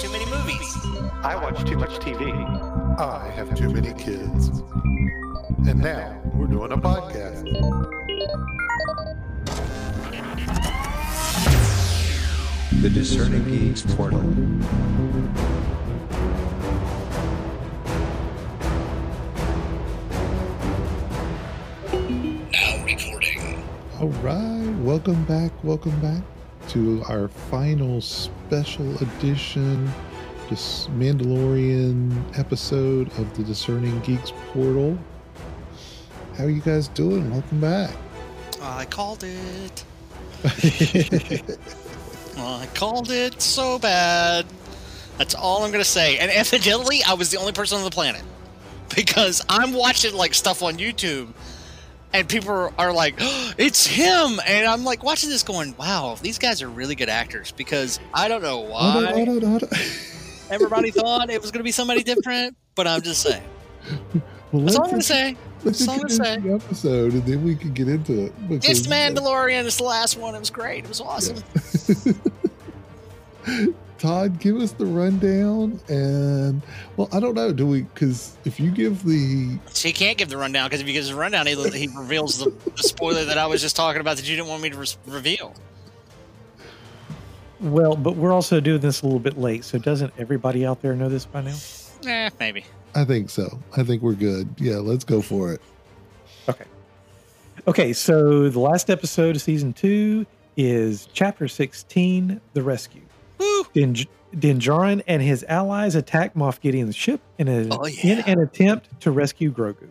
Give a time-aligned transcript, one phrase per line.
[0.00, 0.76] watch too many movies.
[1.22, 2.32] I watch too much TV.
[2.98, 4.48] I have too many kids.
[5.68, 7.44] And now we're doing a podcast.
[12.80, 14.22] The Discerning Geeks Portal.
[22.52, 23.64] Now recording.
[24.00, 26.22] All right, welcome back, welcome back
[26.70, 29.90] to our final special edition,
[30.48, 34.96] this Mandalorian episode of the Discerning Geeks Portal.
[36.38, 37.28] How are you guys doing?
[37.28, 37.92] Welcome back.
[38.62, 39.84] I called it.
[42.38, 44.46] I called it so bad.
[45.18, 46.18] That's all I'm gonna say.
[46.18, 48.22] And evidently, I was the only person on the planet
[48.94, 51.32] because I'm watching like stuff on YouTube,
[52.12, 56.38] and people are like, oh, "It's him," and I'm like watching this, going, "Wow, these
[56.38, 59.68] guys are really good actors." Because I don't know why on, hold on, hold on.
[60.50, 63.42] everybody thought it was gonna be somebody different, but I'm just saying.
[64.52, 65.36] Well, That's all I'm gonna say.
[65.62, 66.36] Let's That's all I'm gonna say.
[66.40, 68.32] the episode, and then we can get into it.
[68.48, 69.64] It's because- uh, Mandalorian.
[69.66, 70.34] It's the last one.
[70.34, 70.84] It was great.
[70.84, 71.36] It was awesome.
[74.00, 76.62] Todd, give us the rundown, and
[76.96, 77.52] well, I don't know.
[77.52, 77.82] Do we?
[77.82, 81.14] Because if you give the She can't give the rundown because if he gives the
[81.14, 84.34] rundown, he, he reveals the, the spoiler that I was just talking about that you
[84.36, 85.54] didn't want me to re- reveal.
[87.60, 90.96] Well, but we're also doing this a little bit late, so doesn't everybody out there
[90.96, 91.56] know this by now?
[92.06, 92.64] Eh, maybe.
[92.94, 93.60] I think so.
[93.76, 94.48] I think we're good.
[94.56, 95.60] Yeah, let's go for it.
[96.48, 96.64] Okay.
[97.68, 100.24] Okay, so the last episode of season two
[100.56, 103.02] is chapter 16 The Rescue.
[103.72, 103.94] Din,
[104.38, 108.12] Din Djarin and his allies attack Moff Gideon's ship in, a, Oh, yeah.
[108.12, 109.88] in an attempt to rescue Grogu.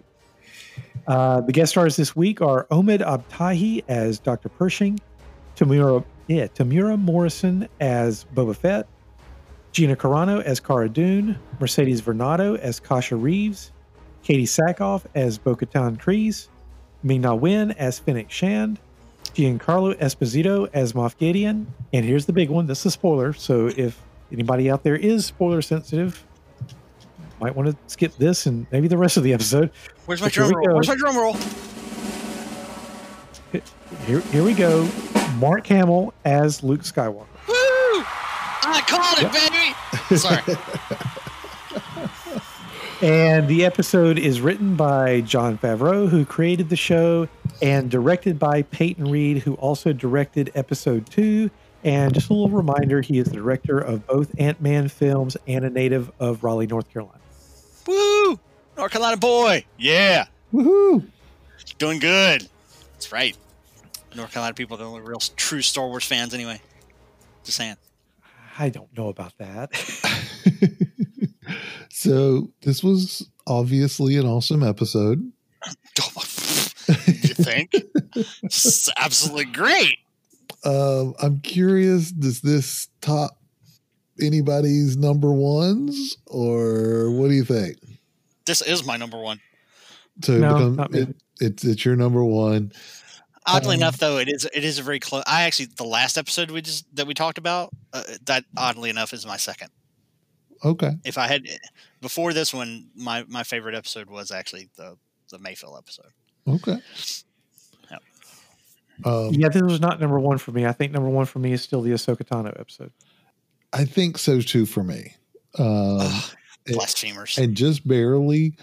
[1.07, 4.49] Uh, the guest stars this week are Omid Abtahi as Dr.
[4.49, 4.99] Pershing,
[5.55, 8.87] Temuera, yeah, Temuera Morrison as Boba Fett,
[9.71, 13.71] Gina Carano as Cara Dune, Mercedes Varnado as Koska Reeves,
[14.23, 16.47] Katee Sackhoff as Bo-Katan Kryze,
[17.03, 18.79] Ming-Na Wen as Fennec Shand,
[19.33, 22.67] Giancarlo Esposito as Moff Gideon, and here's the big one.
[22.67, 24.01] This is a spoiler, so if
[24.31, 26.23] anybody out there is spoiler sensitive,
[27.39, 29.71] might want to skip this and maybe the rest of the episode.
[30.05, 30.65] Where's my we drum roll?
[30.65, 30.73] go.
[30.75, 31.35] Where's my drum roll?
[34.05, 34.87] Here, here we go.
[35.37, 37.25] Mark Hamill as Luke Skywalker.
[37.47, 37.53] Woo!
[38.63, 40.17] I called it, baby.
[40.17, 40.43] Sorry.
[43.01, 47.29] And the episode is written by Jon Favreau, who created the show,
[47.61, 51.49] and directed by Peyton Reed, who also directed episode two.
[51.85, 55.63] And just a little reminder, he is the director of both Ant Man films and
[55.63, 57.19] a native of Raleigh, North Carolina.
[57.87, 58.37] Woo!
[58.75, 59.63] North Carolina boy.
[59.77, 60.25] Yeah.
[60.53, 61.05] Woohoo!
[61.77, 62.49] Doing good.
[62.93, 63.37] That's right.
[64.13, 66.59] North Carolina people are the only real true Star Wars fans, anyway.
[67.45, 67.77] Just saying.
[68.57, 69.71] I don't know about that.
[71.99, 75.19] so this was obviously an awesome episode.
[76.87, 77.73] you think?
[78.43, 79.97] it's absolutely great.
[80.63, 82.11] Um, I'm curious.
[82.11, 83.37] Does this top
[84.21, 87.77] anybody's number ones, or what do you think?
[88.45, 89.41] This is my number one.
[90.23, 92.71] So No, become- it, it's it's your number one.
[93.45, 95.23] Oddly Um, enough, though, it is it is a very close.
[95.27, 99.13] I actually the last episode we just that we talked about uh, that oddly enough
[99.13, 99.69] is my second.
[100.63, 100.91] Okay.
[101.05, 101.47] If I had
[102.01, 104.97] before this one, my my favorite episode was actually the
[105.29, 106.11] the Mayfield episode.
[106.47, 106.77] Okay.
[107.91, 108.01] Yep.
[109.05, 110.65] Um, yeah, this was not number one for me.
[110.65, 112.91] I think number one for me is still the Ahsoka Tano episode.
[113.71, 115.13] I think so too for me.
[115.57, 116.23] Um, Ugh,
[116.67, 117.37] blasphemers.
[117.37, 118.55] and just barely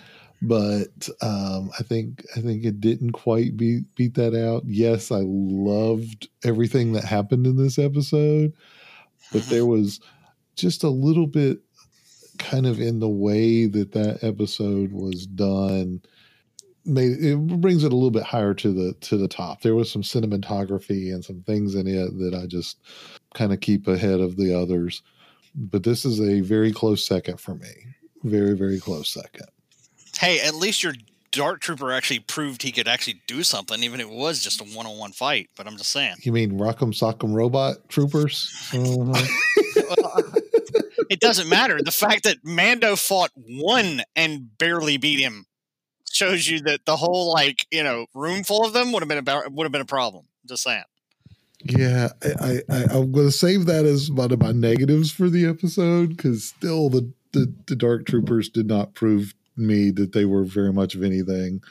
[0.42, 5.22] but um i think i think it didn't quite beat beat that out yes i
[5.24, 8.52] loved everything that happened in this episode
[9.32, 9.48] but Mhm.
[9.48, 9.98] there was
[10.54, 11.58] just a little bit
[12.38, 16.00] kind of in the way that that episode was done
[16.86, 19.62] made it brings it a little bit higher to the to the top.
[19.62, 22.78] There was some cinematography and some things in it that i just
[23.34, 25.02] kind of keep ahead of the others.
[25.54, 27.72] But this is a very close second for me.
[28.22, 29.46] Very very close second.
[30.18, 30.94] Hey, at least your
[31.32, 34.64] Dark Trooper actually proved he could actually do something, even if it was just a
[34.64, 35.50] one on one fight.
[35.54, 36.14] But I'm just saying.
[36.22, 38.50] you mean rock'em sock'em robot troopers?
[38.72, 39.95] Well, uh-huh.
[41.10, 41.80] it doesn't matter.
[41.82, 45.46] The fact that Mando fought one and barely beat him
[46.12, 49.18] shows you that the whole like you know room full of them would have been
[49.18, 50.26] about would have been a problem.
[50.46, 50.84] Just saying.
[51.64, 55.46] Yeah, I, I, I'm going to save that as one of my negatives for the
[55.46, 60.44] episode because still the, the the Dark Troopers did not prove me that they were
[60.44, 61.62] very much of anything.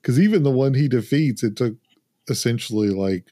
[0.00, 1.74] Because even the one he defeats, it took
[2.28, 3.24] essentially like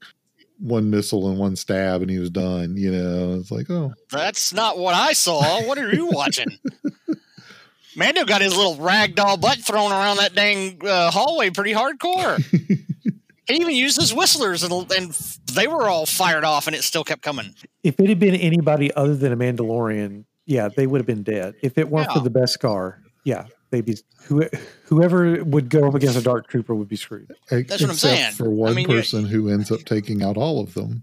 [0.60, 2.76] one missile and one stab, and he was done.
[2.76, 5.62] You know, it's like, oh, That's not what I saw.
[5.66, 6.48] What are you watching?
[7.96, 12.38] Mando got his little ragdoll butt thrown around that dang uh, hallway pretty hardcore.
[13.48, 15.10] he even used his whistlers, and, and
[15.52, 17.54] they were all fired off, and it still kept coming.
[17.82, 21.54] If it had been anybody other than a Mandalorian, yeah, they would have been dead.
[21.62, 22.24] If it weren't for Yeah.
[22.24, 24.44] the Beskar, yeah, they'd be who,
[24.84, 27.32] whoever would go up against a Dark Trooper would be screwed.
[27.50, 28.32] That's what I'm saying.
[28.32, 31.02] for one mean, person who ends up taking out all of them.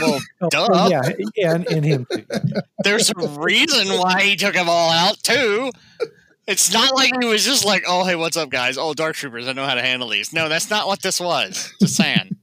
[0.00, 0.68] Well, Oh, Duh.
[0.70, 1.02] oh, yeah,
[1.36, 2.24] yeah, and, and him too.
[2.84, 5.70] there's a reason why he took them all out too.
[6.46, 8.78] It's not like he was just like, "Oh, hey, what's up, guys?
[8.78, 11.72] Oh, dark troopers, I know how to handle these." No, that's not what this was.
[11.80, 12.36] Just saying.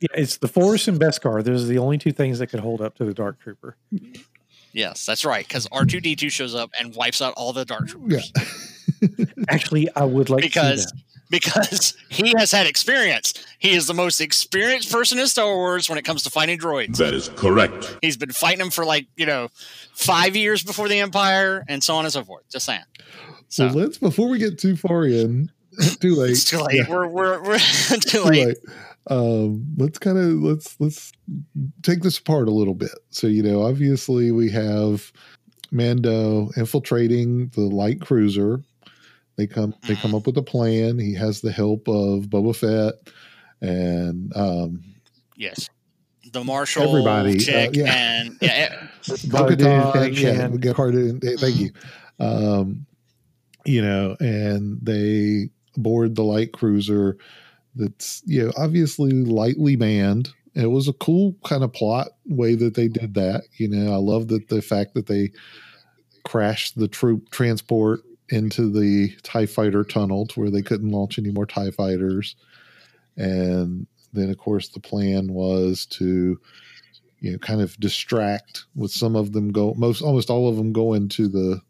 [0.00, 1.42] Yeah, it's the Force and Beskar.
[1.44, 3.76] Those are the only two things that could hold up to the Dark Trooper.
[4.72, 5.46] yes, that's right.
[5.46, 8.32] Because R two D two shows up and wipes out all the dark troopers.
[8.36, 8.44] Yeah.
[9.48, 11.02] Actually, I would like Because- to see that.
[11.30, 13.34] because he has had experience.
[13.58, 16.96] He is the most experienced person in Star Wars when it comes to fighting droids.
[16.98, 17.96] That is correct.
[18.02, 19.48] He's been fighting them for like, you know,
[19.94, 22.44] five years before the Empire and so on and so forth.
[22.50, 22.82] Just saying.
[23.48, 25.50] So So let's before we get too far in,
[26.00, 26.30] too late.
[26.32, 26.76] it's too late.
[26.76, 27.58] Yeah, We're, we're, we're
[27.88, 28.46] too too late.
[28.46, 28.58] late.
[29.10, 31.12] Um, let's kind of let's let's
[31.82, 32.92] take this apart a little bit.
[33.10, 35.12] So you know, obviously we have
[35.70, 38.62] Mando infiltrating the light cruiser.
[39.36, 40.98] They come they come up with a plan.
[40.98, 42.94] He has the help of Boba Fett
[43.60, 44.82] and um,
[45.36, 45.68] Yes.
[46.32, 47.94] The Marshall Everybody, uh, yeah.
[47.94, 48.88] and yeah,
[49.28, 51.70] Bo-Katan, Bo-Katan, yeah, and- Bo-Katan, eh, thank you.
[52.18, 52.86] Um,
[53.64, 57.16] you know, and they board the light cruiser
[57.76, 60.30] that's you know obviously lightly manned.
[60.54, 63.42] It was a cool kind of plot way that they did that.
[63.56, 65.30] You know, I love that the fact that they
[66.24, 71.30] crashed the troop transport into the TIE fighter tunnel to where they couldn't launch any
[71.30, 72.36] more TIE fighters.
[73.16, 76.40] And then of course the plan was to
[77.20, 80.72] you know kind of distract with some of them go most almost all of them
[80.72, 81.60] go into the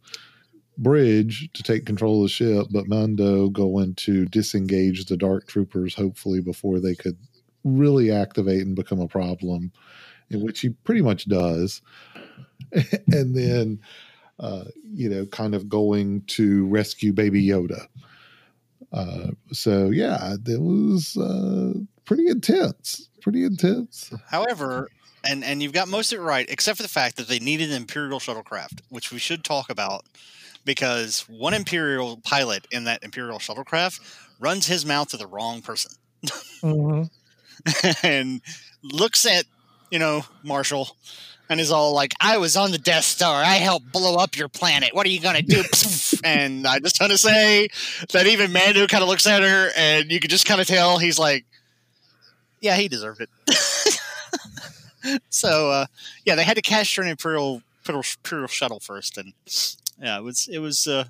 [0.77, 5.95] bridge to take control of the ship but mando going to disengage the dark troopers
[5.95, 7.17] hopefully before they could
[7.63, 9.73] really activate and become a problem
[10.31, 11.81] in which he pretty much does
[12.73, 13.79] and then
[14.41, 17.87] uh, you know kind of going to rescue baby yoda.
[18.93, 21.73] Uh, so yeah it was uh,
[22.05, 24.13] pretty intense pretty intense.
[24.29, 24.91] However,
[25.25, 27.71] and and you've got most of it right, except for the fact that they needed
[27.71, 30.05] an Imperial shuttlecraft, which we should talk about,
[30.65, 34.01] because one Imperial pilot in that Imperial shuttlecraft
[34.39, 35.93] runs his mouth to the wrong person.
[36.63, 37.11] Mhm.
[38.03, 38.43] and
[38.83, 39.47] looks at
[39.91, 40.97] you know Marshall
[41.49, 43.43] and is all like, "I was on the Death Star.
[43.43, 44.95] I helped blow up your planet.
[44.95, 45.63] What are you gonna do?"
[46.25, 47.69] and I just want to say
[48.13, 50.99] that even Mando kind of looks at her, and you can just kind of tell
[50.99, 51.45] he's like,
[52.61, 54.01] "Yeah, he deserved it."
[55.31, 55.87] so uh,
[56.25, 59.33] yeah, they had to capture an Imperial Imperial, Imperial shuttle first, and
[60.01, 60.87] yeah, it was it was.
[60.87, 61.05] Uh,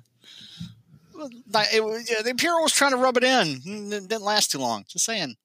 [1.73, 3.61] it was yeah, the Imperial was trying to rub it in.
[3.93, 4.83] It didn't last too long.
[4.89, 5.37] Just saying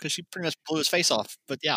[0.00, 1.36] because she pretty much blew his face off.
[1.46, 1.76] But yeah,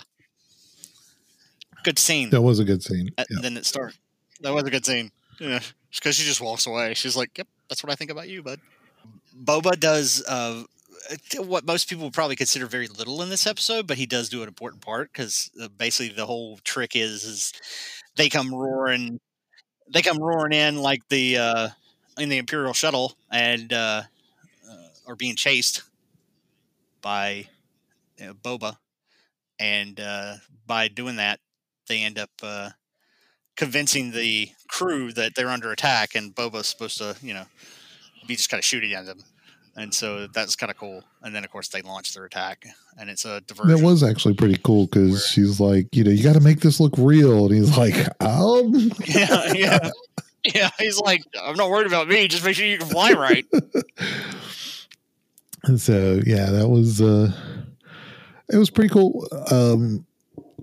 [1.84, 2.30] good scene.
[2.32, 3.38] that was a good scene Uh, yeah.
[3.42, 3.98] Then it started.
[4.42, 5.12] That was a good scene.
[5.40, 5.60] Yeah,
[5.92, 6.94] because she just walks away.
[6.94, 8.60] She's like, "Yep, that's what I think about you, bud."
[9.36, 10.64] Boba does uh,
[11.38, 14.48] what most people probably consider very little in this episode, but he does do an
[14.48, 17.54] important part because uh, basically the whole trick is is
[18.16, 19.20] they come roaring,
[19.92, 21.70] they come roaring in like the uh,
[22.18, 24.04] in the Imperial shuttle and uh,
[24.70, 25.84] uh, are being chased
[27.02, 27.48] by
[28.44, 28.78] Boba,
[29.60, 30.36] and uh,
[30.68, 31.40] by doing that,
[31.88, 32.72] they end up uh,
[33.56, 37.46] convincing the crew that they're under attack, and Boba's supposed to, you know,
[38.28, 39.20] be just kind of shooting at them.
[39.76, 41.04] And so that's kind of cool.
[41.24, 42.68] And then, of course, they launch their attack,
[43.00, 43.76] and it's a diversion.
[43.76, 46.80] That was actually pretty cool because she's like, you know, you got to make this
[46.80, 48.74] look real, and he's like, um,
[49.06, 49.90] yeah, yeah,
[50.44, 50.70] yeah.
[50.78, 52.28] He's like, I'm not worried about me.
[52.28, 53.46] Just make sure you can fly right.
[55.64, 57.32] and so yeah, that was uh,
[58.52, 59.28] it was pretty cool.
[59.50, 60.06] Um,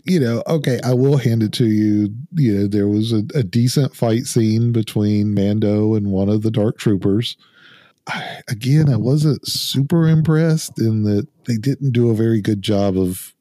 [0.05, 2.15] you know, okay, I will hand it to you.
[2.35, 6.51] You know, there was a, a decent fight scene between Mando and one of the
[6.51, 7.37] Dark Troopers.
[8.07, 12.97] I, again, I wasn't super impressed in that they didn't do a very good job
[12.97, 13.35] of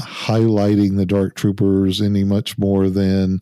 [0.00, 3.40] highlighting the Dark Troopers any much more than,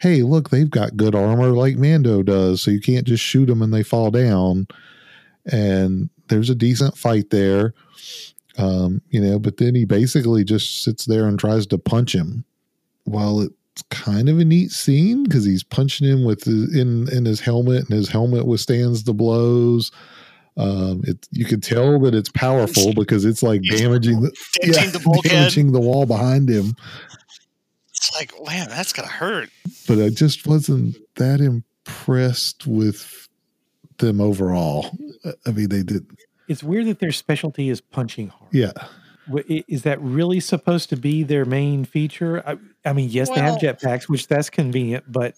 [0.00, 3.62] hey, look, they've got good armor like Mando does, so you can't just shoot them
[3.62, 4.66] and they fall down.
[5.50, 7.74] And there's a decent fight there,
[8.58, 12.44] um, you know, but then he basically just sits there and tries to punch him.
[13.04, 17.24] While it's kind of a neat scene because he's punching him with his, in in
[17.24, 19.90] his helmet, and his helmet withstands the blows.
[20.56, 24.32] Um, it you could tell that it's powerful because it's like damaging the
[24.62, 26.76] Denting the damaging the wall behind him.
[27.88, 29.50] It's like, man, that's gonna hurt.
[29.88, 33.28] But I just wasn't that impressed with
[33.98, 34.96] them overall.
[35.46, 36.06] I mean, they did,
[36.48, 38.52] It's weird that their specialty is punching hard.
[38.52, 38.72] yeah.
[39.48, 42.42] Is that really supposed to be their main feature?
[42.46, 45.34] I, I mean, yes, they have Well- jetpacks, which that's convenient, but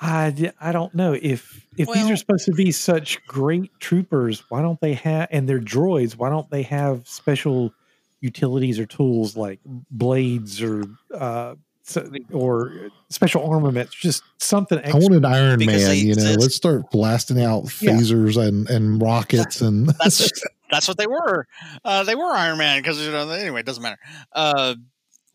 [0.00, 4.44] I, I don't know if if these are supposed to be such great troopers.
[4.50, 6.14] Why don't they have and they're droids?
[6.16, 7.72] Why don't they have special
[8.20, 10.84] utilities or tools like blades or
[11.14, 11.54] uh,
[11.84, 13.94] so, or special armaments?
[13.94, 15.00] Just something I extra.
[15.00, 16.22] want an Iron Because Man, they you know.
[16.22, 16.40] exist.
[16.40, 17.92] Let's start blasting out Yeah.
[17.92, 20.30] phasers and, and rockets and That's
[20.70, 21.46] that's what they were.
[21.84, 23.98] Uh, they were Iron Man because you know anyway, it doesn't matter.
[24.32, 24.74] Uh,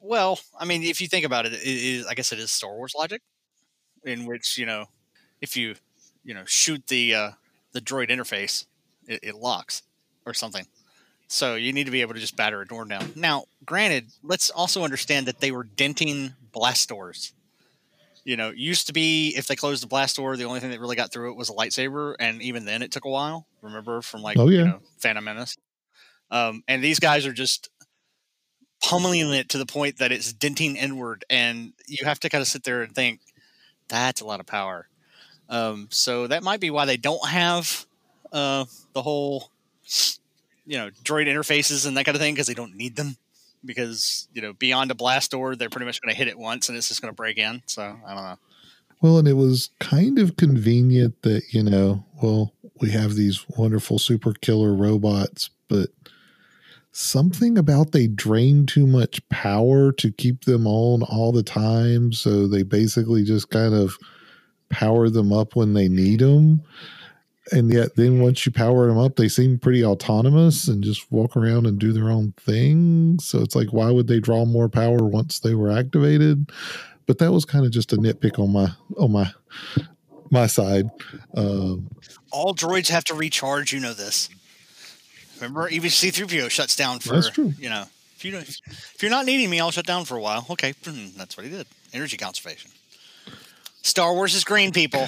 [0.02, 2.76] well, I mean, if you think about it, it is I guess it is Star
[2.76, 3.22] Wars logic,
[4.04, 4.86] in which you know,
[5.42, 5.76] if you
[6.24, 7.32] you know shoot the uh,
[7.74, 8.66] the droid interface,
[9.08, 9.84] it, it locks
[10.26, 10.66] or something.
[11.32, 13.12] So you need to be able to just batter a door down.
[13.16, 17.34] Now, granted, let's also understand that they were denting blast doors.
[18.26, 20.80] You know, used to be if they closed the blast door, the only thing that
[20.80, 23.48] really got through it was a lightsaber, and even then it took a while.
[23.62, 24.60] Remember from like Oh, yeah.
[24.60, 25.58] you know, Phantom Menace.
[26.30, 27.70] Um, and these guys are just
[28.84, 32.48] pummeling it to the point that it's denting inward, and you have to kind of
[32.48, 33.22] sit there and think
[33.88, 34.88] that's a lot of power.
[35.50, 37.86] Um, so that might be why they don't have
[38.32, 39.50] uh, the whole,
[40.68, 43.18] you know, droid interfaces and that kind of thing because they don't need them.
[43.64, 46.70] Because you know, beyond a blast door, they're pretty much going to hit it once
[46.70, 47.62] and it's just going to break in.
[47.66, 48.38] So I don't know.
[49.02, 53.98] Well, and it was kind of convenient that, you know, well, we have these wonderful
[53.98, 55.90] super killer robots, but
[56.92, 62.12] something about they drain too much power to keep them on all the time.
[62.12, 63.98] So they basically just kind of
[64.70, 66.62] power them up when they need them.
[67.52, 71.36] And yet, then once you power them up, they seem pretty autonomous and just walk
[71.36, 73.20] around and do their own thing.
[73.20, 76.52] So it's like, why would they draw more power once they were activated?
[77.10, 79.32] but that was kind of just a nitpick on my on my
[80.30, 80.92] my side.
[81.36, 81.90] Um,
[82.32, 83.74] All droids have to recharge.
[83.74, 84.30] You know this.
[85.38, 87.52] Remember, even C-3PO shuts down for That's true.
[87.58, 87.86] you know.
[88.16, 90.46] If you don't, if you're not needing me, I'll shut down for a while.
[90.52, 91.66] Okay, hmm, that's what he did.
[91.94, 92.70] Energy conservation.
[93.82, 95.08] Star Wars is green, people.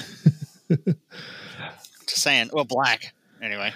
[2.16, 2.50] Saying.
[2.52, 3.14] Well, black.
[3.40, 3.72] Anyway.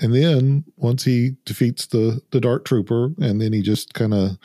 [0.00, 4.38] and then once he defeats the the dark trooper, and then he just kind of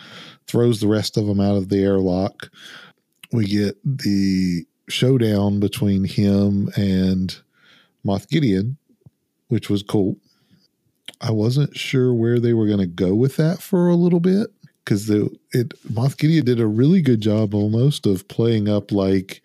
[0.48, 2.50] throws the rest of them out of the airlock,
[3.32, 7.42] we get the showdown between him and
[8.06, 8.78] Moff Gideon,
[9.48, 10.18] which was cool.
[11.22, 14.52] I wasn't sure where they were going to go with that for a little bit
[14.84, 19.42] because the it Moff Gideon did a really good job almost of playing up like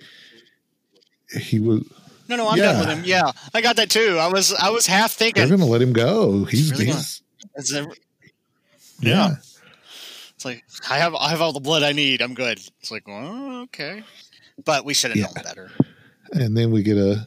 [1.40, 1.84] he was.
[2.30, 2.64] No, no, I'm Yeah.
[2.72, 3.04] done with him.
[3.04, 4.16] Yeah, I got that too.
[4.18, 6.44] I was, I was half thinking They're going to let him go.
[6.44, 7.22] He's, Really he's
[7.56, 7.84] is there-
[9.00, 9.10] yeah.
[9.30, 9.34] yeah.
[10.34, 12.22] It's like I have, I have all the blood I need.
[12.22, 12.58] I'm good.
[12.80, 14.02] It's like, okay.
[14.64, 15.24] But we should have Yeah.
[15.26, 15.70] known better.
[16.32, 17.26] and then we get a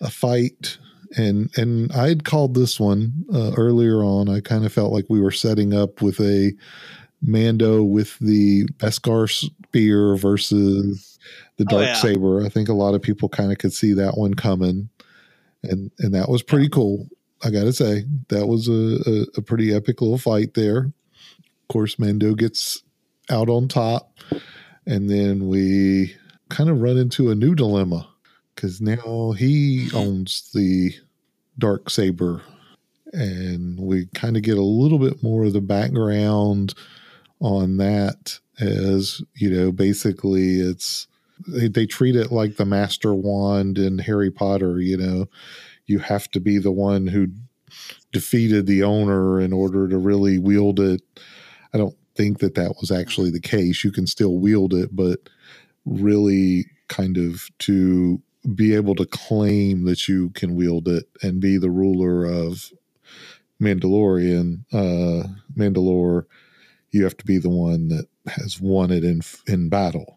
[0.00, 0.78] a fight
[1.16, 4.28] and and I'd called this one uh, earlier on.
[4.28, 6.52] I kind of felt like we were setting up with a
[7.22, 11.15] Mando with the Beskar spear versus
[11.56, 11.94] the Oh, dark yeah.
[11.94, 12.44] saber.
[12.44, 14.88] I think a lot of people kind of could see that one coming,
[15.62, 17.08] and and that was pretty cool.
[17.44, 20.78] I got to say that was a, a a pretty epic little fight there.
[20.86, 22.82] Of course, Mando gets
[23.30, 24.12] out on top,
[24.86, 26.14] and then we
[26.48, 28.08] kind of run into a new dilemma
[28.54, 30.92] because now he owns the
[31.58, 32.42] dark saber
[33.12, 36.74] and we kind of get a little bit more of the background
[37.40, 41.06] on that as you know basically it's
[41.46, 45.26] they, they treat it like the master wand in harry potter you know?
[45.86, 47.28] You have to be the one who
[48.12, 51.02] defeated the owner in order to really wield it.
[51.72, 53.84] I don't think that that was actually the case.
[53.84, 55.20] You can still wield it but
[55.84, 58.20] really kind of to
[58.54, 62.72] be able to claim that you can wield it and be the ruler of
[63.60, 66.26] Mandalorian, uh, Mandalore,
[66.90, 70.15] you have to be the one that has won it in in battle.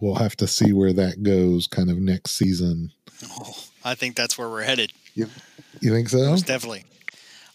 [0.00, 2.92] We'll have to see where that goes, kind of next season.
[3.30, 3.54] Oh,
[3.84, 4.92] I think that's where we're headed.
[5.14, 5.26] You
[5.80, 6.18] think so?
[6.30, 6.84] Most definitely.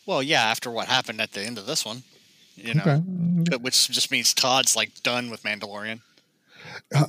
[0.06, 0.44] Well, yeah.
[0.44, 2.04] After what happened at the end of this one,
[2.56, 2.82] you know,
[3.48, 3.58] Okay.
[3.58, 6.02] which just means Todd's like done with Mandalorian.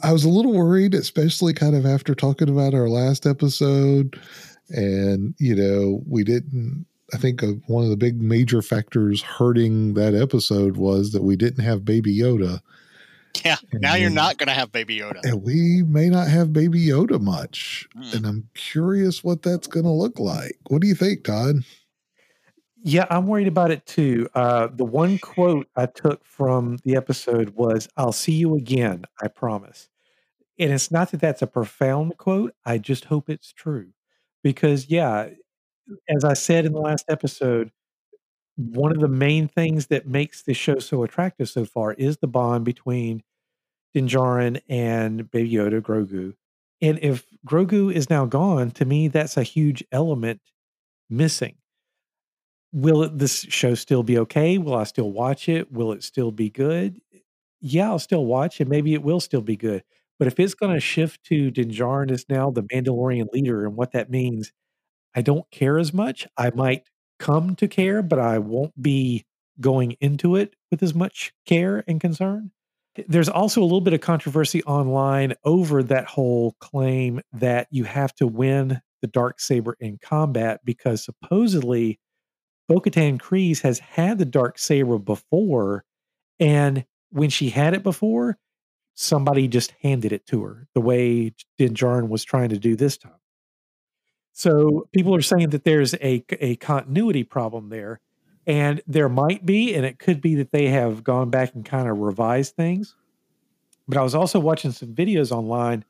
[0.02, 4.18] I- was a little worried, especially kind of after talking about our last episode.
[4.70, 9.94] And, you know, we didn't, I think uh, one of the big major factors hurting
[9.94, 12.60] that episode was that we didn't have Baby Yoda.
[13.44, 13.56] Yeah.
[13.74, 15.20] Now you're not going to have Baby Yoda.
[15.22, 17.86] And we may not have Baby Yoda much.
[17.94, 18.16] Hmm.
[18.16, 20.56] And I'm curious what that's going to look like.
[20.68, 21.56] What do you think, Todd?
[22.82, 24.28] Yeah, I'm worried about it too.
[24.34, 29.28] Uh, the one quote I took from the episode was, I'll see you again, I
[29.28, 29.88] promise.
[30.58, 32.54] And it's not that that's a profound quote.
[32.64, 33.88] I just hope it's true.
[34.42, 35.30] Because, yeah,
[36.08, 37.72] as I said in the last episode,
[38.56, 42.26] one of the main things that makes this show so attractive so far is the
[42.28, 43.22] bond between
[43.94, 46.34] Din Djarin and Baby Yoda, Grogu.
[46.80, 50.40] And if Grogu is now gone, to me, that's a huge element
[51.10, 51.56] missing.
[52.72, 54.58] Will it, this show still be okay?
[54.58, 55.72] Will I still watch it?
[55.72, 57.00] Will it still be good?
[57.60, 58.68] Yeah, I'll still watch it.
[58.68, 59.84] Maybe it will still be good.
[60.18, 63.76] But if it's going to shift to Din Djarin is now the Mandalorian leader and
[63.76, 64.52] what that means,
[65.14, 66.26] I don't care as much.
[66.36, 69.24] I might come to care, but I won't be
[69.60, 72.50] going into it with as much care and concern.
[73.08, 78.14] There's also a little bit of controversy online over that whole claim that you have
[78.16, 81.98] to win the dark saber in combat because supposedly
[82.68, 85.84] Bo-Katan Kryze has had the dark saber before,
[86.40, 88.38] and when she had it before,
[88.94, 92.96] somebody just handed it to her the way Din Djarin was trying to do this
[92.96, 93.12] time.
[94.34, 98.00] So people are saying that there's a a continuity problem there,
[98.46, 101.88] and there might be, and it could be that they have gone back and kind
[101.88, 102.96] of revised things.
[103.86, 105.84] But I was also watching some videos online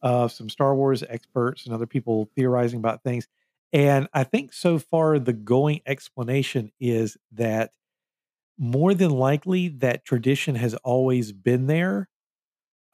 [0.00, 3.26] of some Star Wars experts and other people theorizing about things.
[3.72, 7.72] And I think so far the going explanation is that
[8.58, 12.08] more than likely that tradition has always been there.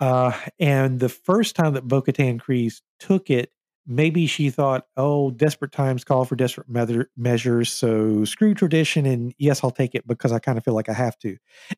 [0.01, 3.51] Uh, and the first time that Bo Katan Kryze took it,
[3.87, 7.71] maybe she thought, oh, desperate times call for desperate me- measures.
[7.73, 9.07] So screw tradition.
[9.07, 11.37] And yes, I'll take it because I kind of feel like I have to.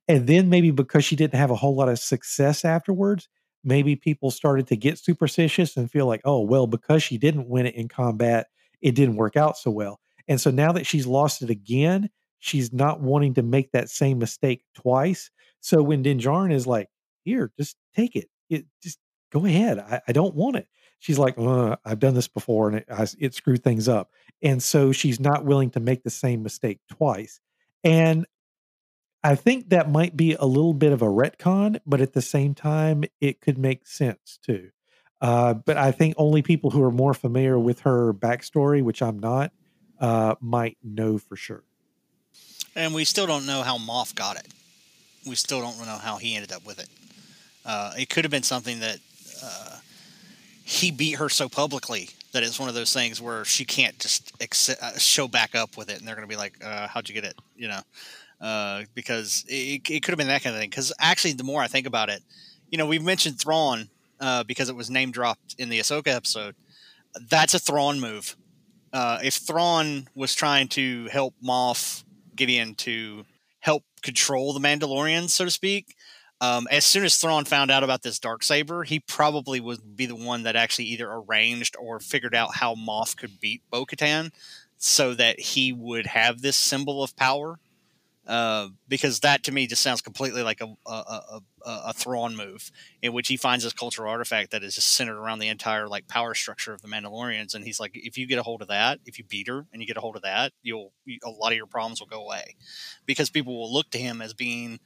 [0.09, 3.29] And then maybe because she didn't have a whole lot of success afterwards,
[3.65, 7.67] maybe people started to get superstitious and feel like, oh, well, because she didn't win
[7.67, 8.47] it in combat,
[8.81, 9.99] it didn't work out so well.
[10.29, 14.19] And so now that she's lost it again, she's not wanting to make that same
[14.19, 15.31] mistake twice.
[15.61, 16.89] So when Din Djarin is like,
[17.25, 18.29] here, just take it.
[18.49, 18.99] It just
[19.33, 19.79] go ahead.
[19.81, 23.07] I, I don't want it she's like, uh, I've done this before and it, I,
[23.19, 24.11] it screwed things up.
[24.43, 27.41] And so she's not willing to make the same mistake twice.
[27.85, 28.27] And
[29.23, 32.55] I think that might be a little bit of a retcon, but at the same
[32.55, 34.71] time, it could make sense too.
[35.21, 39.19] Uh, but I think only people who are more familiar with her backstory, which I'm
[39.19, 39.53] not,
[39.99, 41.65] uh, might know for sure.
[42.75, 44.47] And we still don't know how Moff got it.
[45.27, 46.89] We still don't know how he ended up with it.
[47.65, 48.99] Uh, it could have been something that
[49.43, 49.79] uh,
[50.69, 54.33] he beat her so publicly that it's one of those things where she can't just
[54.83, 57.15] uh, show back up with it, and they're going to be like, uh, "How'd you
[57.15, 57.81] get it?" You know,
[58.41, 60.69] uh, because it, it could have been that kind of thing.
[60.69, 62.21] Because actually, the more I think about it,
[62.69, 66.57] you know, we've mentioned Thrawn uh, because it was name dropped in the Ahsoka episode.
[67.31, 68.37] That's a Thrawn move.
[68.93, 72.03] Uh, if Thrawn was trying to help Moff
[72.35, 73.25] Gideon to
[73.61, 75.96] help control the Mandalorians, so to speak,
[76.41, 80.07] um, as soon as Thrawn found out about this dark saber, he probably would be
[80.07, 84.33] the one that actually either arranged or figured out how Moff could beat Bo-Katan,
[84.77, 87.59] so that he would have this symbol of power.
[88.27, 92.73] Uh, because that to me just sounds completely like a a, a, a Thrawn move,
[93.01, 96.09] in which he finds this cultural artifact that is just centered around the entire like
[96.09, 98.99] power structure of the Mandalorians, and he's like, if you get a hold of that,
[99.07, 100.93] if you beat her and you get a hold of that, you'll
[101.25, 102.57] a lot of your problems will go away,
[103.07, 104.81] because people will look to him as being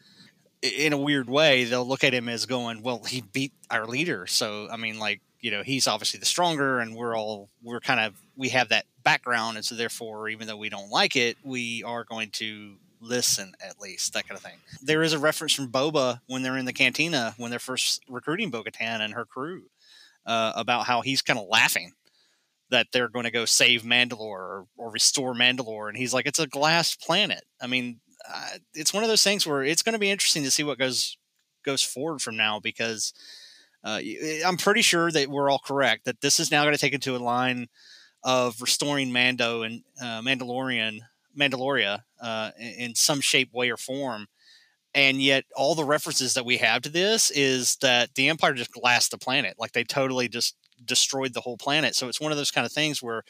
[0.63, 4.27] in a weird way, they'll look at him as going, well, he beat our leader.
[4.27, 8.01] So, I mean, like, you know, he's obviously the stronger and we're all, we're kind
[8.01, 9.57] of, we have that background.
[9.57, 13.81] And so, therefore, even though we don't like it, we are going to listen at
[13.81, 14.59] least, that kind of thing.
[14.83, 18.51] There is a reference from Boba when they're in the cantina, when they're first recruiting
[18.51, 19.63] Bo Katan and her crew,
[20.27, 21.93] uh, about how he's kind of laughing
[22.69, 25.89] that they're going to go save Mandalore or, or restore Mandalore.
[25.89, 27.43] And he's like, it's a glass planet.
[27.61, 28.01] I mean,
[28.75, 31.17] it's one of those things where it's going to be interesting to see what goes
[31.65, 33.13] goes forward from now because
[33.85, 36.81] uh, eh, I'm pretty sure that we're all correct that this is now going to
[36.81, 37.69] take into a line
[38.23, 41.01] of restoring Mando and uh, Mandalorian
[41.39, 44.27] Mandaloria uh, in some shape, way, or form.
[44.95, 48.73] And yet, all the references that we have to this is that the Empire just
[48.73, 49.55] glassed the planet.
[49.59, 51.95] Like they totally just destroyed the whole planet.
[51.95, 53.23] So it's one of those kind of things where,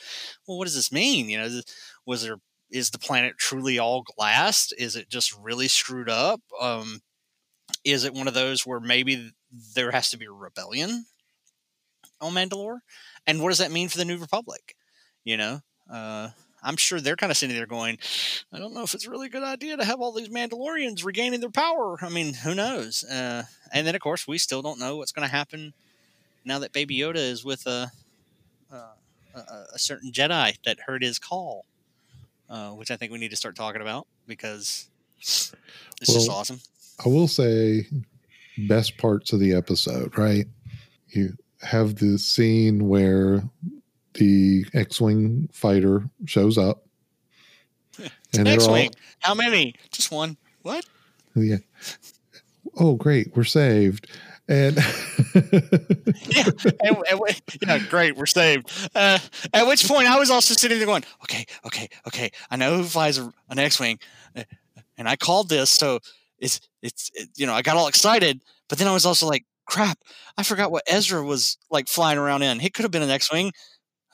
[0.46, 1.28] well, what does this mean?
[1.28, 1.60] You know,
[2.06, 2.38] was there
[2.70, 4.74] is the planet truly all glassed?
[4.78, 6.40] Is it just really screwed up?
[6.60, 7.00] Um,
[7.84, 9.32] is it one of those where maybe
[9.74, 11.06] there has to be a rebellion
[12.20, 12.80] on Mandalore?
[13.26, 14.74] And what does that mean for the New Republic?
[15.24, 16.30] You know, uh,
[16.62, 17.98] I'm sure they're kind of sitting there going,
[18.52, 21.40] I don't know if it's really a good idea to have all these Mandalorians regaining
[21.40, 21.98] their power.
[22.02, 23.04] I mean, who knows?
[23.04, 25.72] Uh, and then, of course, we still don't know what's going to happen
[26.44, 27.90] now that Baby Yoda is with a,
[28.70, 28.76] a,
[29.34, 31.64] a, a certain Jedi that heard his call.
[32.50, 35.54] Uh, which I think we need to start talking about because it's
[36.00, 36.60] just awesome.
[37.04, 37.86] I will say,
[38.68, 40.46] best parts of the episode, right?
[41.08, 43.42] You have the scene where
[44.14, 46.84] the X-wing fighter shows up,
[48.36, 48.90] and all X-wing.
[49.20, 49.74] How many?
[49.92, 50.36] Just one.
[50.62, 50.84] What?
[51.34, 51.58] yeah.
[52.78, 54.08] Oh, great, we're saved,
[54.50, 54.76] and
[55.34, 56.44] yeah,
[56.82, 58.70] and, and, we- yeah, great, we're saved.
[58.94, 59.18] Uh,
[59.54, 62.30] at which point, I was also sitting there going, "Okay, okay, okay.
[62.50, 63.98] I know who flies a, an X-wing,
[64.36, 64.42] uh,
[64.98, 66.00] and I called this, so
[66.38, 69.44] it's it's it, you know I got all excited, but then I was also like,
[69.66, 69.98] crap,
[70.36, 72.58] I forgot what Ezra was like flying around in.
[72.60, 73.52] He could have been an X-wing,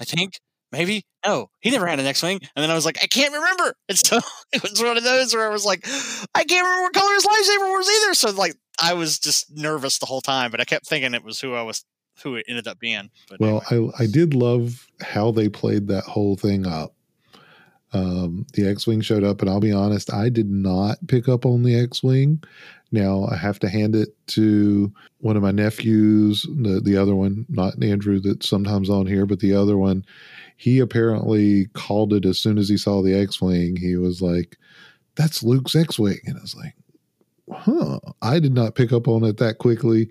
[0.01, 0.41] I think,
[0.73, 1.05] maybe.
[1.25, 3.75] No, he never had an X-wing, and then I was like, I can't remember.
[3.89, 4.19] And so
[4.53, 5.87] it was one of those where I was like,
[6.35, 8.15] I can't remember what color his lightsaber was either.
[8.15, 11.41] So like, I was just nervous the whole time, but I kept thinking it was
[11.41, 11.85] who I was
[12.23, 13.11] who it ended up being.
[13.29, 13.93] But well, anyway.
[13.99, 16.95] I I did love how they played that whole thing up.
[17.93, 21.63] Um, the X-wing showed up, and I'll be honest, I did not pick up on
[21.63, 22.43] the X-wing.
[22.93, 27.47] Now I have to hand it to one of my nephews, the the other one,
[27.49, 30.05] not Andrew, that's sometimes on here, but the other one.
[30.59, 33.77] He apparently called it as soon as he saw the X-wing.
[33.77, 34.57] He was like,
[35.15, 36.75] "That's Luke's X-wing," and I was like,
[37.53, 40.09] "Huh." I did not pick up on it that quickly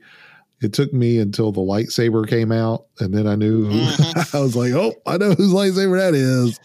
[0.61, 4.33] it took me until the lightsaber came out and then i knew Mhm.
[4.35, 6.57] i was like oh i know whose lightsaber that is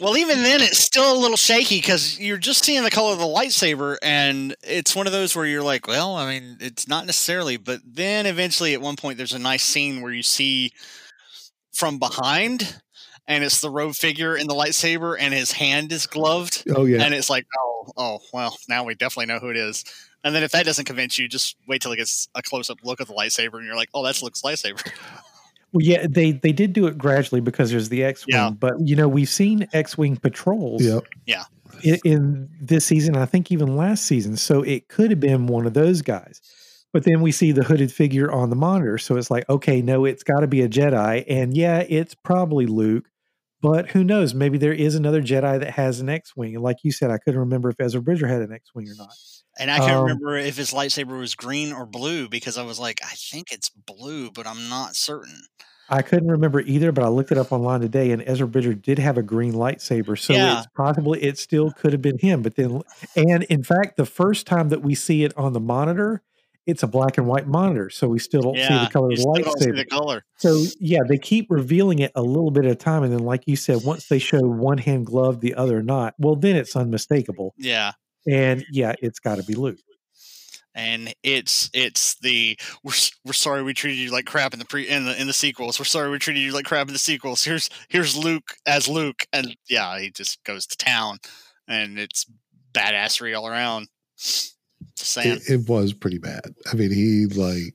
[0.00, 3.18] Well, even then, it's still a little shaky because you're just seeing the color of
[3.18, 7.04] the lightsaber, and it's one of those where you're like, well, I mean, it's not
[7.04, 10.70] necessarily, but then eventually, at one point, there's a nice scene where you see
[11.72, 12.80] from behind,
[13.28, 17.02] and it's the robe figure in the lightsaber, and his hand is gloved, oh yeah
[17.04, 19.84] and it's like, oh, oh, well, now we definitely know who it is.
[20.24, 22.78] And then if that doesn't convince you, just wait till it gets a close up
[22.82, 24.84] look at the lightsaber, and you're like, oh, that's Luke's lightsaber.
[25.72, 28.48] Well, yeah, they they did do it gradually because there's the X-wing, Yeah.
[28.48, 31.04] but you know we've seen X-wing patrols yep
[31.84, 33.16] in, in this season.
[33.16, 36.40] I think even last season, so it could have been one of those guys.
[36.94, 40.06] But then we see the hooded figure on the monitor, so it's like, okay, no,
[40.06, 43.04] it's got to be a Jedi, and yeah, it's probably Luke.
[43.60, 44.34] But who knows?
[44.34, 46.54] Maybe there is another Jedi that has an X-wing.
[46.54, 49.12] And like you said, I couldn't remember if Ezra Bridger had an X-wing or not.
[49.58, 52.78] And I can't Um, remember if his lightsaber was green or blue because I was
[52.78, 55.42] like, I think it's blue, but I'm not certain.
[55.90, 58.98] I couldn't remember either, but I looked it up online today, and Ezra Bridger did
[58.98, 60.58] have a green lightsaber, so Yeah.
[60.58, 62.42] it's possibly it still could have been him.
[62.42, 62.82] But then,
[63.16, 66.22] and in fact, the first time that we see it on the monitor,
[66.68, 69.22] it's a black and white monitor, so we still don't see the color of the
[69.22, 69.76] still don't see lightsaber.
[69.76, 70.24] the color.
[70.36, 73.42] So yeah, they keep revealing it a little bit at a time, and then, like
[73.46, 77.54] you said, once they show one hand glove, the other not, well, then it's unmistakable.
[77.58, 77.92] Yeah,
[78.30, 79.78] And yeah, it's got to be Luke.
[80.74, 82.92] and it's it's the we're
[83.24, 85.78] we're sorry we treated you like crap in the pre in the in the sequels.
[85.80, 87.42] We're sorry we treated you like crap in the sequels.
[87.44, 91.18] Here's here's Luke as Luke, and yeah, he just goes to town,
[91.66, 92.26] and it's
[92.72, 93.88] badassery all around.
[94.98, 95.36] Just saying.
[95.46, 97.74] it, it was pretty bad i mean he like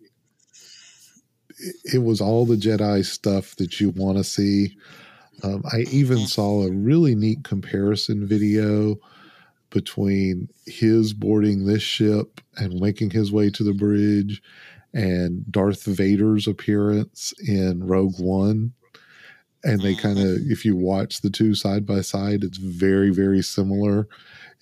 [1.93, 4.75] it, was all the jedi stuff that you want to see
[5.43, 6.27] um, i even Mhm.
[6.27, 8.97] saw a really neat comparison video
[9.69, 14.41] between his boarding this ship and making his way to the bridge
[14.93, 18.73] and Darth Vader's appearance in Rogue One.
[19.63, 23.41] And they kind of, if you watch the two side by side, it's very, very
[23.41, 24.07] similar.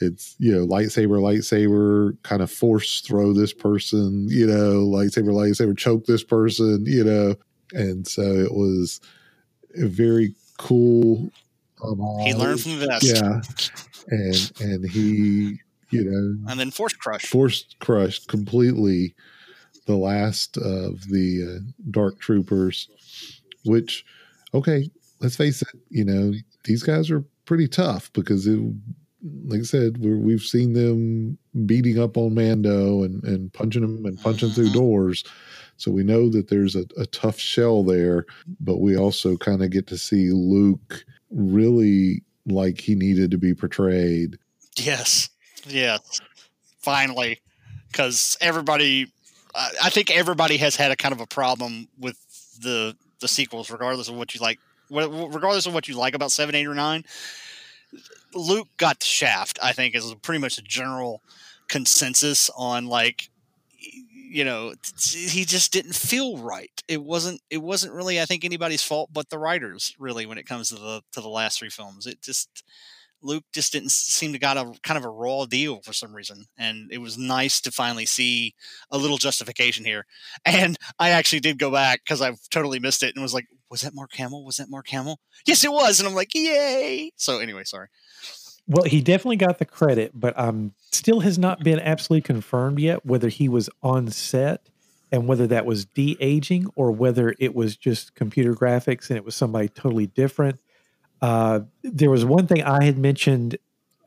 [0.01, 5.77] It's, you know, lightsaber, lightsaber, kind of force throw this person, you know, lightsaber, lightsaber,
[5.77, 7.35] choke this person, you know.
[7.73, 8.99] And so it was
[9.75, 11.31] a very cool.
[12.23, 13.05] he learned from the best.
[13.05, 13.41] Yeah.
[14.07, 15.59] And, and he,
[15.91, 17.25] you know, And then Force Crush.
[17.25, 19.13] force crushed completely
[19.85, 22.87] the last of the uh, dark troopers
[23.65, 24.05] which
[24.53, 26.31] okay let's face it you know
[26.65, 28.59] these guys are pretty tough because it,
[29.45, 34.05] like i said we're, we've seen them beating up on mando and, and punching him
[34.05, 34.73] and punching through Mhm.
[34.73, 35.23] doors
[35.77, 38.25] so we know that there's a, a tough shell there
[38.59, 43.53] but we also kind of get to see luke really like he needed to be
[43.53, 44.37] portrayed
[44.77, 45.29] Yes,
[45.67, 46.21] yes.
[46.79, 47.39] Finally,
[47.91, 49.11] because everybody,
[49.53, 52.17] I I think everybody has had a kind of a problem with
[52.61, 56.55] the the sequels, regardless of what you like, regardless of what you like about seven,
[56.55, 57.03] eight, or nine.
[58.33, 59.59] Luke got the shaft.
[59.61, 61.21] I think is pretty much a general
[61.67, 63.29] consensus on like
[64.31, 64.73] you know
[65.13, 69.29] he just didn't feel right it wasn't it wasn't really i think anybody's fault but
[69.29, 72.63] the writers really when it comes to the to the last three films it just
[73.21, 76.45] Luke just didn't seem to got a kind of a raw deal for some reason,
[76.57, 78.55] and it was nice to finally see
[78.89, 80.05] a little justification here.
[80.45, 83.81] And I actually did go back because I've totally missed it and was like, "Was
[83.81, 84.43] that Mark Hamill?
[84.43, 85.19] Was that Mark Hamill?
[85.45, 87.87] Yes, it was." And I'm like, "Yay!" So anyway, sorry.
[88.67, 93.05] Well, he definitely got the credit, but um, still has not been absolutely confirmed yet
[93.05, 94.67] whether he was on set
[95.11, 99.25] and whether that was de aging or whether it was just computer graphics and it
[99.25, 100.59] was somebody totally different.
[101.21, 103.57] Uh, there was one thing I had mentioned.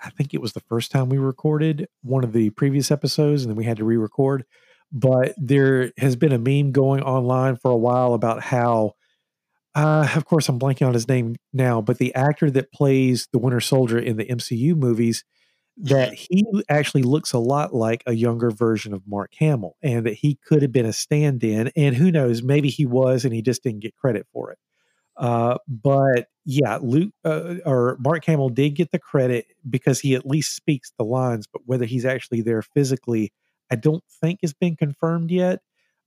[0.03, 3.51] I think it was the first time we recorded one of the previous episodes, and
[3.51, 4.45] then we had to re-record.
[4.93, 8.95] But there has been a meme going online for a while about how,
[9.75, 13.39] uh, of course, I'm blanking on his name now, but the actor that plays the
[13.39, 15.25] Winter Soldier in the MCU movies,
[15.77, 20.15] that he actually looks a lot like a younger version of Mark Hamill, and that
[20.15, 21.73] he could have been a stand-in.
[21.77, 24.59] And who knows, maybe he was, and he just didn't get credit for it.
[25.17, 30.27] Uh, but yeah, Luke uh, or Mark Hamill did get the credit because he at
[30.27, 33.33] least speaks the lines, but whether he's actually there physically,
[33.71, 35.61] I don't think has been confirmed yet.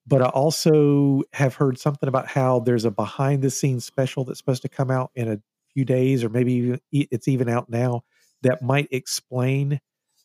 [0.06, 4.40] But I also have heard something about how there's a behind the scenes special that's
[4.40, 5.42] supposed to come out in a
[5.74, 8.04] few days, or maybe it's even out now
[8.42, 9.82] that might explain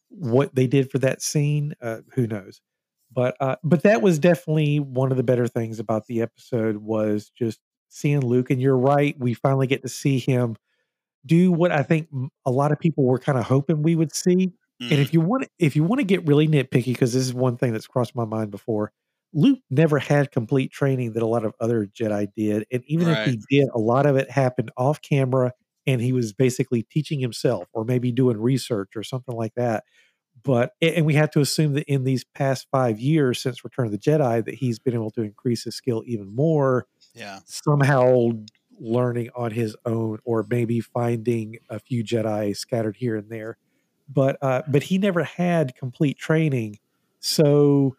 [0.09, 1.75] what they did for that scene.
[1.81, 2.61] Uh, who knows?
[3.13, 7.31] But uh, but that was definitely one of the better things about the episode was
[7.37, 7.59] just
[7.93, 8.51] seeing Luke.
[8.51, 10.57] And you're right, we finally get to see him
[11.25, 12.09] do what I think
[12.45, 14.53] a lot of people were kind of hoping we would see.
[14.83, 14.91] Mm.
[14.91, 17.57] And if you want, if you want to get really nitpicky, because this is one
[17.57, 18.93] thing that's crossed my mind before,
[19.33, 23.19] Luke never had complete training that a lot of other Jedi did, and even right.
[23.19, 25.53] if he did, a lot of it happened off camera,
[25.87, 29.85] and he was basically teaching himself, or maybe doing research or something like that.
[30.43, 33.93] But and we have to assume that in these past five years since Return of
[33.93, 37.41] the Jedi, that he's been able to increase his skill even more yeah.
[37.45, 38.31] somehow
[38.79, 43.57] learning on his own or maybe finding a few jedi scattered here and there.
[44.09, 46.79] But uh but he never had complete training.
[47.21, 47.97] So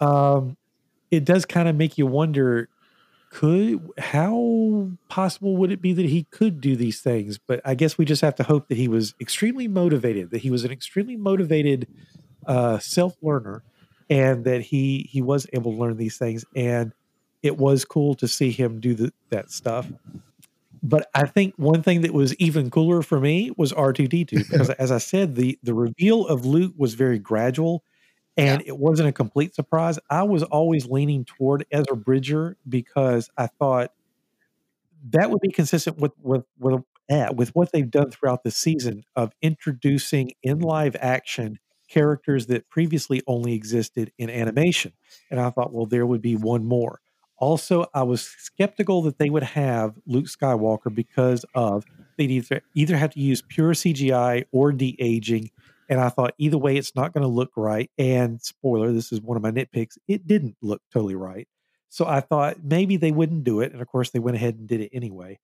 [0.00, 0.56] um
[1.10, 2.68] it does kind of make you wonder
[3.30, 7.38] could how possible would it be that he could do these things?
[7.38, 10.50] But i guess we just have to hope that he was extremely motivated that he
[10.50, 11.86] was an extremely motivated
[12.46, 13.62] uh self learner
[14.10, 16.44] and that he he was able to learn these things.
[16.54, 16.92] And
[17.44, 19.86] it was cool to see him do the, that stuff.
[20.82, 24.90] But I think one thing that was even cooler for me was R2D2 because as
[24.90, 27.84] I said the the reveal of Luke was very gradual
[28.36, 28.68] and yeah.
[28.68, 29.98] it wasn't a complete surprise.
[30.10, 33.92] I was always leaning toward Ezra Bridger because I thought
[35.10, 39.04] that would be consistent with with with, eh, with what they've done throughout the season
[39.14, 44.92] of introducing in live action characters that previously only existed in animation.
[45.30, 47.00] And I thought, well, there would be one more.
[47.38, 51.84] Also, I was skeptical that they would have Luke Skywalker because of
[52.16, 55.50] they'd either either have to use pure CGI or de aging,
[55.88, 57.90] and I thought either way it's not going to look right.
[57.98, 59.98] And spoiler, this is one of my nitpicks.
[60.06, 61.48] It didn't look totally right,
[61.88, 64.68] so I thought maybe they wouldn't do it, and of course they went ahead and
[64.68, 65.40] did it anyway.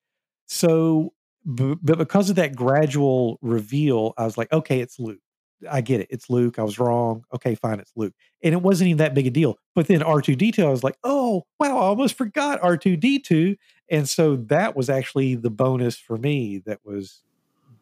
[0.47, 1.13] So,
[1.45, 5.21] but because of that gradual reveal, I was like, okay, it's Luke.
[5.69, 6.09] I get it.
[6.11, 6.59] It's Luke.
[6.59, 7.25] I was wrong.
[7.35, 7.81] Okay, fine.
[7.81, 8.15] It's Luke.
[8.43, 9.59] And it wasn't even that big a deal.
[9.75, 13.57] But then R2D2, I was like, oh, wow, I almost forgot R2D2.
[13.91, 17.23] And so that was actually the bonus for me that was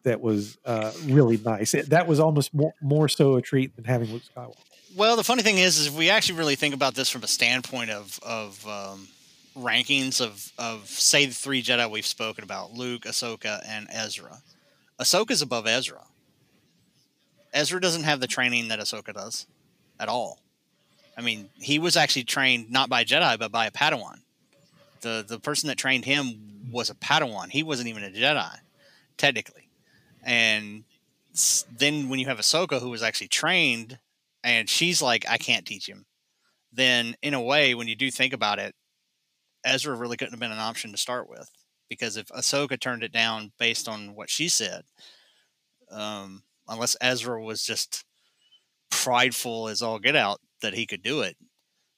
[0.03, 1.73] that was uh, really nice.
[1.73, 4.55] It, that was almost more, more so a treat than having Luke Skywalker.
[4.95, 7.27] Well, the funny thing is, is if we actually really think about this from a
[7.27, 9.07] standpoint of of um,
[9.57, 14.41] rankings of of say the three Jedi we've spoken about, Luke, Ahsoka, and Ezra.
[14.99, 16.01] Ahsoka's above Ezra
[17.53, 19.47] Ezra doesn't have the training that Ahsoka does
[19.99, 20.39] at all.
[21.17, 24.19] I mean, he was actually trained not by Jedi, but by a Padawan.
[25.01, 27.49] The the person that trained him was a Padawan.
[27.49, 28.55] He wasn't even a Jedi,
[29.17, 29.69] technically.
[30.23, 30.83] And
[31.77, 33.99] then when you have Ahsoka, who was actually trained,
[34.43, 36.05] and she's like, I can't teach him.
[36.71, 38.75] Then, in a way, when you do think about it,
[39.63, 41.49] Ezra really couldn't have been an option to start with
[41.89, 44.83] because if Ahsoka turned it down based on what she said,
[45.91, 48.05] um, unless Ezra was just
[48.89, 51.35] prideful as all get out that he could do it,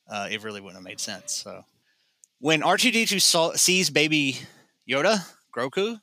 [0.09, 1.33] uh, it really wouldn't have made sense.
[1.33, 1.63] So
[2.39, 4.39] when R2D2 saw, sees baby
[4.89, 5.99] Yoda, Grogu,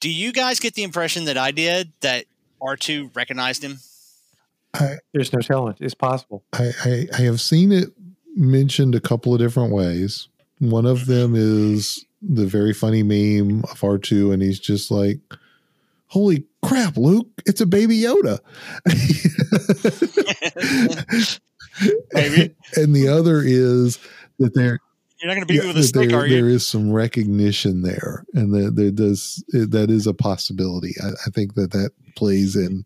[0.00, 2.26] do you guys get the impression that I did that
[2.62, 3.78] R2 recognized him?
[4.74, 5.74] I, There's no telling.
[5.80, 6.44] It's possible.
[6.52, 7.88] I, I, I have seen it
[8.36, 10.28] mentioned a couple of different ways.
[10.58, 15.18] One of them is the very funny meme of R2, and he's just like,
[16.08, 18.38] holy crap, Luke, it's a baby Yoda.
[22.12, 22.54] Maybe.
[22.76, 23.98] and the other is
[24.38, 24.80] that they're
[25.20, 26.36] You're not going to beat Yeah, me with a stick, there, are you?
[26.36, 30.94] there is some recognition there, and that there does it- that is a possibility.
[31.02, 32.84] I, I think that that plays in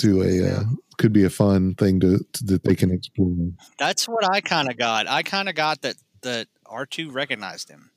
[0.00, 0.56] to a Yeah.
[0.60, 0.64] uh,
[0.98, 3.50] could be a fun thing to, to that they can explore.
[3.78, 5.06] That's what I kind of got.
[5.08, 7.90] I kind of got that that R two recognized him.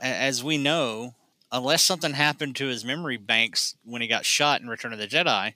[0.00, 1.14] As we know,
[1.56, 5.08] unless something happened to his memory banks when he got shot in Return of the
[5.08, 5.54] Jedi,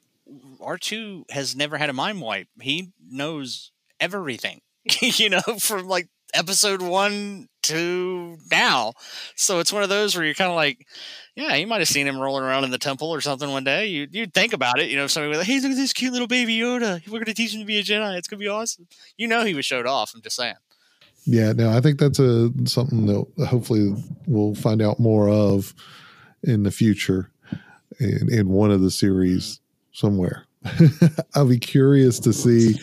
[0.61, 2.49] R two has never had a mind wipe.
[2.61, 4.63] He knows everything,
[5.01, 8.95] you know, from like episode one to now.
[9.37, 10.87] So it's one of those where you're kind of like,
[11.35, 13.87] yeah, you might have seen him rolling around in the temple or something one day.
[13.87, 15.93] You you'd think about it, you know, if somebody was like, hey, look at this
[15.93, 17.07] cute little baby Yoda.
[17.09, 18.17] We're gonna teach him to be a Jedi.
[18.17, 18.87] It's gonna be awesome.
[19.19, 20.13] You know, he was showed off.
[20.15, 20.55] I'm just saying.
[21.25, 23.95] Yeah, no, I think that's a something that hopefully
[24.27, 25.75] we'll find out more of
[26.43, 27.31] in the future
[27.99, 29.61] in, in one of the series
[29.93, 30.47] somewhere.
[31.35, 32.81] I'll be curious to see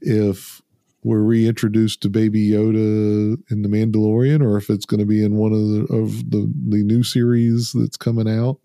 [0.00, 0.62] if
[1.02, 5.36] we're reintroduced to Baby Yoda in the Mandalorian, or if it's going to be in
[5.36, 8.58] one of the of the the new series that's coming out,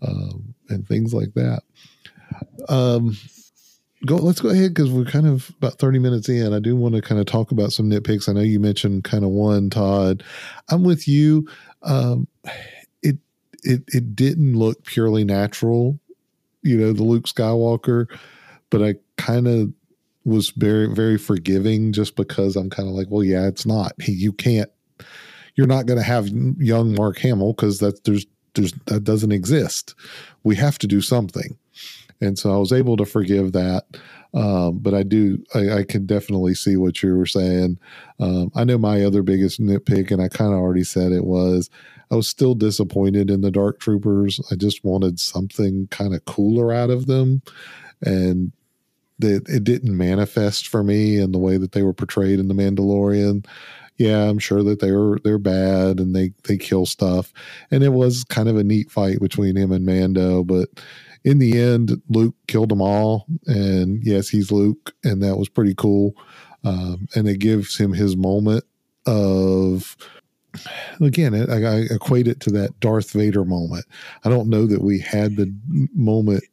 [0.00, 1.62] um, and things like that.
[2.68, 3.16] Um,
[4.06, 6.52] go let's go ahead because we're kind of about 30 minutes in.
[6.52, 8.28] I do want to kind of talk about some nitpicks.
[8.28, 10.22] I know you mentioned kind of one todd.
[10.70, 11.48] I'm with you.
[11.82, 12.28] Um
[13.02, 13.18] it
[13.62, 15.98] it it didn't look purely natural
[16.62, 18.06] you know the luke skywalker
[18.68, 19.72] but i kind of
[20.24, 23.92] was very very forgiving just because i'm kind of like well yeah it's not.
[23.98, 24.70] You can't
[25.58, 29.94] you're not going to have young mark hamill because that there's there's that doesn't exist.
[30.44, 31.58] We have to do something
[32.20, 33.84] and so I was able to forgive that.
[34.34, 37.78] Um, but I do, I, I can definitely see what you were saying.
[38.20, 41.70] Um, I know my other biggest nitpick, and I kind of already said it was,
[42.10, 44.40] I was still disappointed in the Dark Troopers.
[44.50, 47.42] I just wanted something kind of cooler out of them,
[48.02, 48.52] and
[49.18, 52.54] that it didn't manifest for me in the way that they were portrayed in the
[52.54, 53.46] Mandalorian.
[53.96, 57.32] Yeah, I'm sure that they're they're bad and they they kill stuff,
[57.70, 60.68] and it was kind of a neat fight between him and Mando, but
[61.28, 63.26] in the end, Luke killed them all.
[63.46, 66.14] And yes, he's Luke, and that was pretty cool.
[66.64, 68.64] Um, and it gives him his moment
[69.04, 69.94] of,
[71.02, 73.84] again, I, I equate it to that Darth Vader moment.
[74.24, 75.54] I don't know that we had the
[75.94, 76.44] moment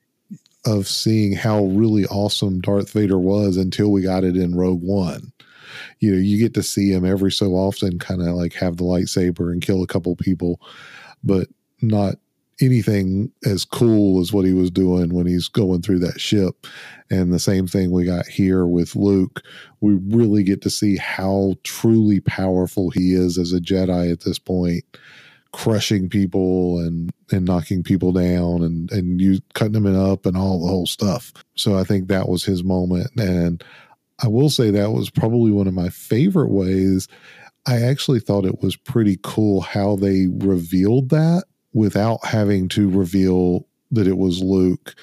[0.66, 5.32] of seeing how really awesome Darth Vader was until we got it in Rogue One.
[6.00, 8.84] You know, you get to see him every so often kind of like have the
[8.84, 10.60] lightsaber and kill a couple people,
[11.24, 11.48] but
[11.82, 12.16] not
[12.62, 16.68] anything as cool as what he was doing when he's going through that ship.
[17.10, 19.42] And the same thing we got here with Luke.
[19.82, 24.40] We really get to see how truly powerful he is as a Jedi at this
[24.40, 24.84] point,
[25.52, 30.62] crushing people and and knocking people down and and you cutting them up and all
[30.62, 31.34] the whole stuff.
[31.56, 33.12] So I think that was his moment.
[33.18, 33.64] And
[34.24, 37.08] I will say that was probably one of my favorite ways.
[37.68, 41.44] I actually thought it was pretty cool how they revealed that
[41.76, 44.96] without having to reveal that it was Luke.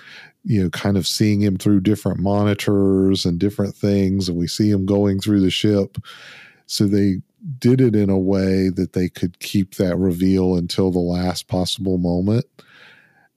[0.45, 4.69] You know, kind of seeing him through different monitors and different things, and we see
[4.69, 5.99] him going through the ship.
[6.67, 7.23] So they
[7.59, 11.99] did it in a way that they could keep that reveal until the last possible
[11.99, 12.47] moment.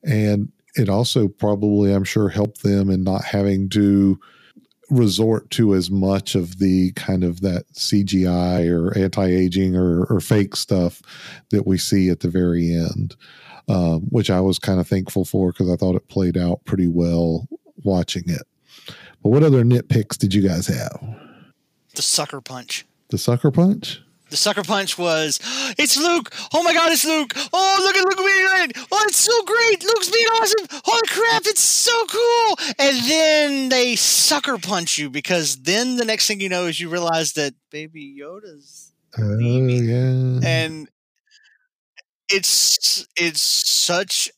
[0.03, 4.19] And it also probably, I'm sure, helped them in not having to
[4.89, 10.55] resort to as much of the kind of that CGI or anti-aging or, or fake
[10.55, 11.01] stuff
[11.49, 13.15] that we see at the very end,
[13.67, 16.87] um, which I was kind of thankful for because I thought it played out pretty
[16.87, 17.47] well
[17.83, 18.43] watching it.
[19.23, 20.99] But what other nitpicks did you guys have?
[21.95, 22.85] The sucker punch.
[23.09, 24.01] The sucker punch?
[24.29, 25.39] The sucker punch was,
[25.77, 26.33] it's Luke.
[26.53, 27.33] Oh my God, it's Luke.
[27.53, 28.87] Oh, look at Luke being great.
[28.91, 29.83] Oh, it's so great.
[29.83, 30.65] Luke's being awesome.
[30.83, 32.57] Holy crap, it's so cool.
[32.79, 36.89] And then they sucker punch you because then the next thing you know is you
[36.89, 40.39] realize that Baby Yoda's Oh yeah.
[40.43, 40.89] and
[42.29, 44.29] it's it's such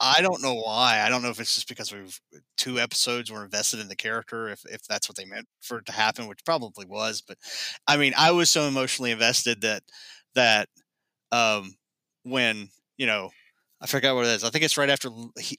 [0.00, 1.00] I don't know why.
[1.00, 2.20] I don't know if it's just because we've
[2.56, 5.86] two episodes were invested in the character, if if that's what they meant for it
[5.86, 7.20] to happen, which probably was.
[7.20, 7.38] But
[7.86, 9.82] I mean, I was so emotionally invested that
[10.34, 10.68] that
[11.32, 11.76] um
[12.24, 13.30] when you know
[13.80, 14.44] I forgot what it is.
[14.44, 15.10] I think it's right after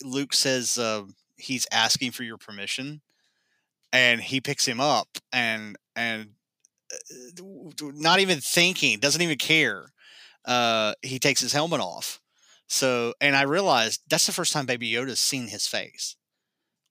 [0.04, 1.04] Luke says uh,
[1.38, 3.02] he's asking for your permission,
[3.94, 6.32] and he picks him up and and
[7.40, 9.92] uh, not even thinking, doesn't even care.
[10.46, 12.20] Uh, he takes his helmet off.
[12.70, 16.16] So, and I realized that's the first time Baby Yoda's seen his face.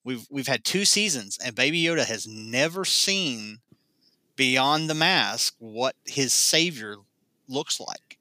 [0.03, 3.61] We've we've had two seasons, and Baby Yoda has never seen
[4.35, 6.97] beyond the mask what his savior
[7.49, 8.19] looks like.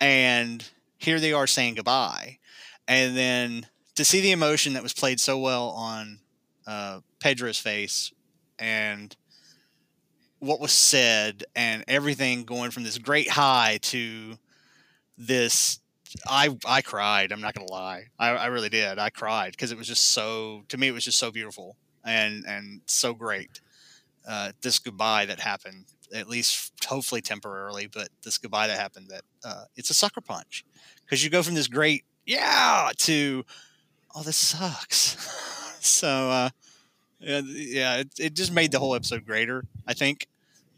[0.00, 0.68] And
[0.98, 2.38] here they are saying goodbye,
[2.86, 6.18] and then to see the emotion that was played so well on
[6.66, 8.12] uh, Pedro's face,
[8.58, 9.16] and
[10.40, 14.36] what was said and everything going from this great high to
[15.16, 15.80] this
[16.26, 17.32] I I cried.
[17.32, 18.04] I'm not gonna lie.
[18.18, 18.98] I, I really did.
[18.98, 22.44] I cried because it was just so to me it was just so beautiful and
[22.46, 23.60] and so great.
[24.26, 29.22] Uh, this goodbye that happened, at least hopefully temporarily, but this goodbye that happened that
[29.44, 30.64] uh, it's a sucker punch
[31.04, 33.44] because you go from this great yeah to
[34.14, 35.16] oh this sucks.
[35.80, 36.50] so uh,
[37.20, 40.26] yeah, yeah, it, it just made the whole episode greater, I think.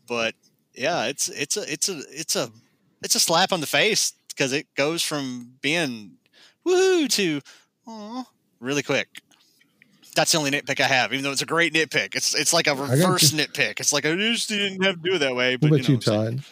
[0.07, 0.35] But
[0.75, 2.51] yeah, it's it's a it's a it's a
[3.03, 6.13] it's a slap on the face because it goes from being
[6.65, 7.41] woohoo to
[7.87, 8.25] oh
[8.61, 9.21] really quick.
[10.15, 12.15] That's the only nitpick I have, even though it's a great nitpick.
[12.15, 13.81] It's it's like a reverse nitpick.
[13.81, 15.53] It's like I just didn't have to do it that way.
[15.55, 16.37] What But about you, you, know what I'm.
[16.37, 16.45] Todd?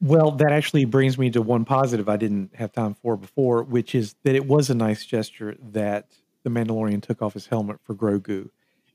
[0.00, 3.94] Well, that actually brings me to one positive I didn't have time for before, which
[3.94, 6.06] is that it was a nice gesture that
[6.42, 8.50] the Mandalorian took off his helmet for Grogu.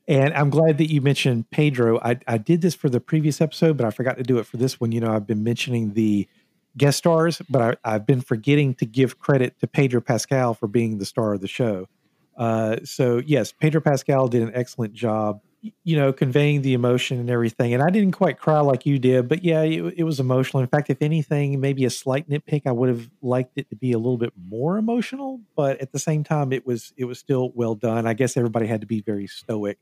[0.06, 1.98] And I'm glad that you mentioned Pedro.
[2.00, 4.58] I, I did this for the previous episode, but I forgot to do it for
[4.58, 4.92] this one.
[4.92, 6.28] You know, I've been mentioning the
[6.76, 10.98] guest stars, but I, I've been forgetting to give credit to Pedro Pascal for being
[10.98, 11.88] the star of the show.
[12.36, 15.40] Uh, so, yes, Pedro Pascal did an excellent job
[15.84, 17.74] you know, conveying the emotion and everything.
[17.74, 20.62] And I didn't quite cry like you did, but yeah, it, it was emotional.
[20.62, 23.92] In fact, if anything, maybe a slight nitpick, I would have liked it to be
[23.92, 25.40] a little bit more emotional.
[25.56, 28.06] But at the same time, it was it was still well done.
[28.06, 29.78] I guess everybody had to be very stoic,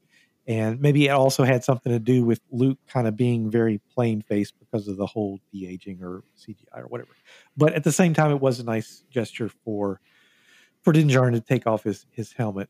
[0.47, 4.23] and maybe it also had something to do with Luke kind of being very plain
[4.23, 7.11] faced because of the whole de aging or CGI or whatever.
[7.57, 10.01] But at the same time, it was a nice gesture for
[10.83, 12.69] for Din Djarin to take off his his helmet.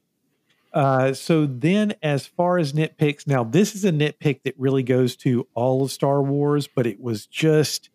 [0.72, 5.16] Uh, so then, as far as nitpicks, now this is a nitpick that really goes
[5.16, 7.91] to all of Star Wars, but it was just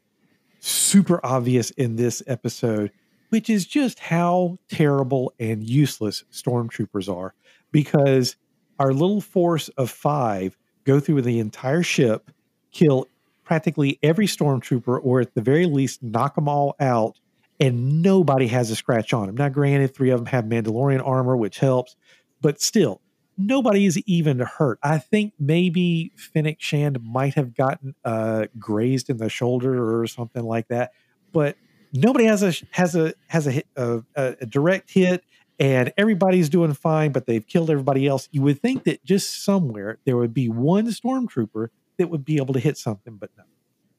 [0.60, 2.92] super obvious in this episode,
[3.30, 7.34] which is just how terrible and useless stormtroopers are.
[7.72, 8.36] Because
[8.82, 12.32] our little force of five go through the entire ship,
[12.72, 13.08] kill
[13.44, 17.20] practically every stormtrooper, or at the very least, knock them all out,
[17.60, 19.36] and nobody has a scratch on them.
[19.36, 21.96] Now, granted, three of them have Mandalorian armor, which helps
[22.42, 23.02] but still,
[23.38, 24.80] nobody is even hurt.
[24.82, 30.44] I think maybe Fennec Shand might have gotten uh, grazed in the shoulder or something
[30.44, 30.92] like that,
[31.32, 31.56] but
[31.94, 35.24] nobody has a has a has a, hit, a, a direct hit,
[35.62, 37.12] and everybody's doing fine.
[37.12, 38.28] But they've killed everybody else.
[38.32, 42.54] You would think that just somewhere there would be one stormtrooper that would be able
[42.56, 43.44] to hit something, but no.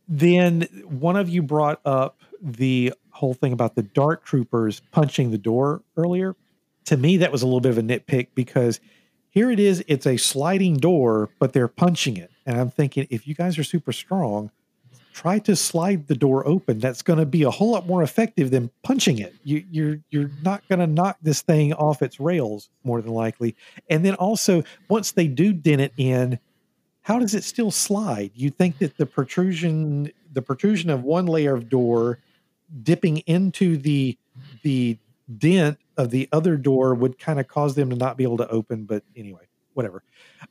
[0.08, 5.38] Then one of you brought up the whole thing about the dark troopers punching the
[5.38, 6.34] door earlier
[6.86, 8.80] to me that was a little bit of a nitpick because
[9.30, 13.28] here it is it's a sliding door but they're punching it and i'm thinking if
[13.28, 14.50] you guys are super strong
[15.12, 18.50] try to slide the door open that's going to be a whole lot more effective
[18.50, 22.70] than punching it you, you're you're not going to knock this thing off its rails
[22.84, 23.54] more than likely
[23.88, 26.38] and then also once they do dent it in
[27.02, 31.54] how does it still slide you think that the protrusion the protrusion of one layer
[31.54, 32.18] of door
[32.82, 34.16] dipping into the
[34.62, 34.98] the
[35.38, 38.48] dent of the other door would kind of cause them to not be able to
[38.48, 38.84] open.
[38.84, 40.02] But anyway, whatever.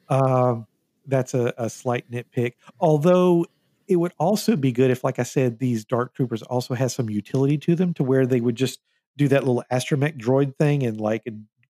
[0.09, 0.67] Um,
[1.07, 2.53] that's a, a slight nitpick.
[2.79, 3.45] Although
[3.91, 7.09] it would also be good if, like I said, these dark troopers also has some
[7.09, 8.79] utility to them to where they would just
[9.17, 11.27] do that little astromech droid thing and like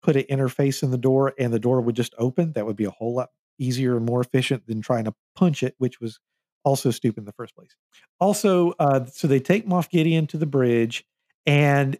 [0.01, 2.53] put an interface in the door and the door would just open.
[2.53, 5.75] That would be a whole lot easier and more efficient than trying to punch it,
[5.77, 6.19] which was
[6.63, 7.75] also stupid in the first place.
[8.19, 11.05] Also, uh, so they take Moff Gideon to the bridge
[11.45, 11.97] and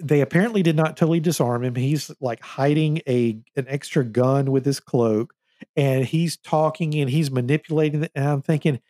[0.00, 1.74] they apparently did not totally disarm him.
[1.74, 5.34] He's like hiding a an extra gun with his cloak,
[5.76, 8.12] and he's talking and he's manipulating it.
[8.14, 8.80] And I'm thinking,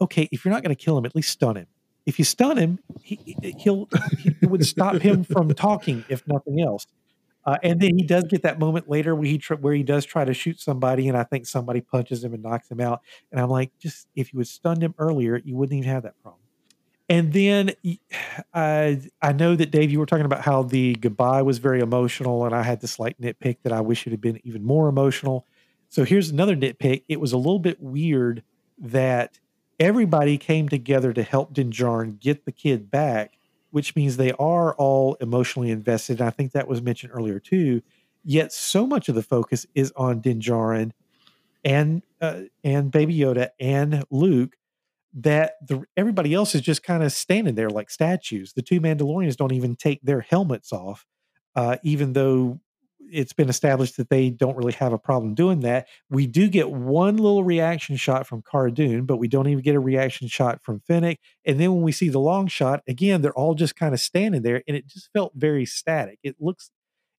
[0.00, 1.66] okay, if you're not going to kill him, at least stun him.
[2.04, 3.88] If you stun him, he, he'll
[4.18, 6.86] he, it would stop him from talking, if nothing else.
[7.44, 10.24] Uh, and then he does get that moment later where he where he does try
[10.24, 13.02] to shoot somebody, and I think somebody punches him and knocks him out.
[13.30, 16.20] And I'm like, just if you had stunned him earlier, you wouldn't even have that
[16.22, 16.40] problem.
[17.08, 17.72] And then
[18.54, 22.44] I I know that Dave, you were talking about how the goodbye was very emotional,
[22.46, 25.46] and I had this like nitpick that I wish it had been even more emotional.
[25.88, 27.04] So here's another nitpick.
[27.08, 28.42] It was a little bit weird
[28.78, 29.38] that
[29.78, 33.38] everybody came together to help Din Djarin get the kid back,
[33.70, 36.20] which means they are all emotionally invested.
[36.20, 37.82] And I think that was mentioned earlier too.
[38.24, 40.92] Yet so much of the focus is on Din Djarin
[41.64, 44.56] and uh, and Baby Yoda and Luke
[45.14, 48.52] that the everybody else is just kind of standing there like statues.
[48.52, 51.06] The two Mandalorians don't even take their helmets off,
[51.54, 52.60] uh, even though
[53.10, 55.88] it's been established that they don't really have a problem doing that.
[56.10, 59.74] We do get one little reaction shot from Cara Dune, but we don't even get
[59.74, 61.18] a reaction shot from Fennec.
[61.44, 64.42] And then when we see the long shot, again, they're all just kind of standing
[64.42, 66.18] there, and it just felt very static.
[66.22, 66.70] It looks,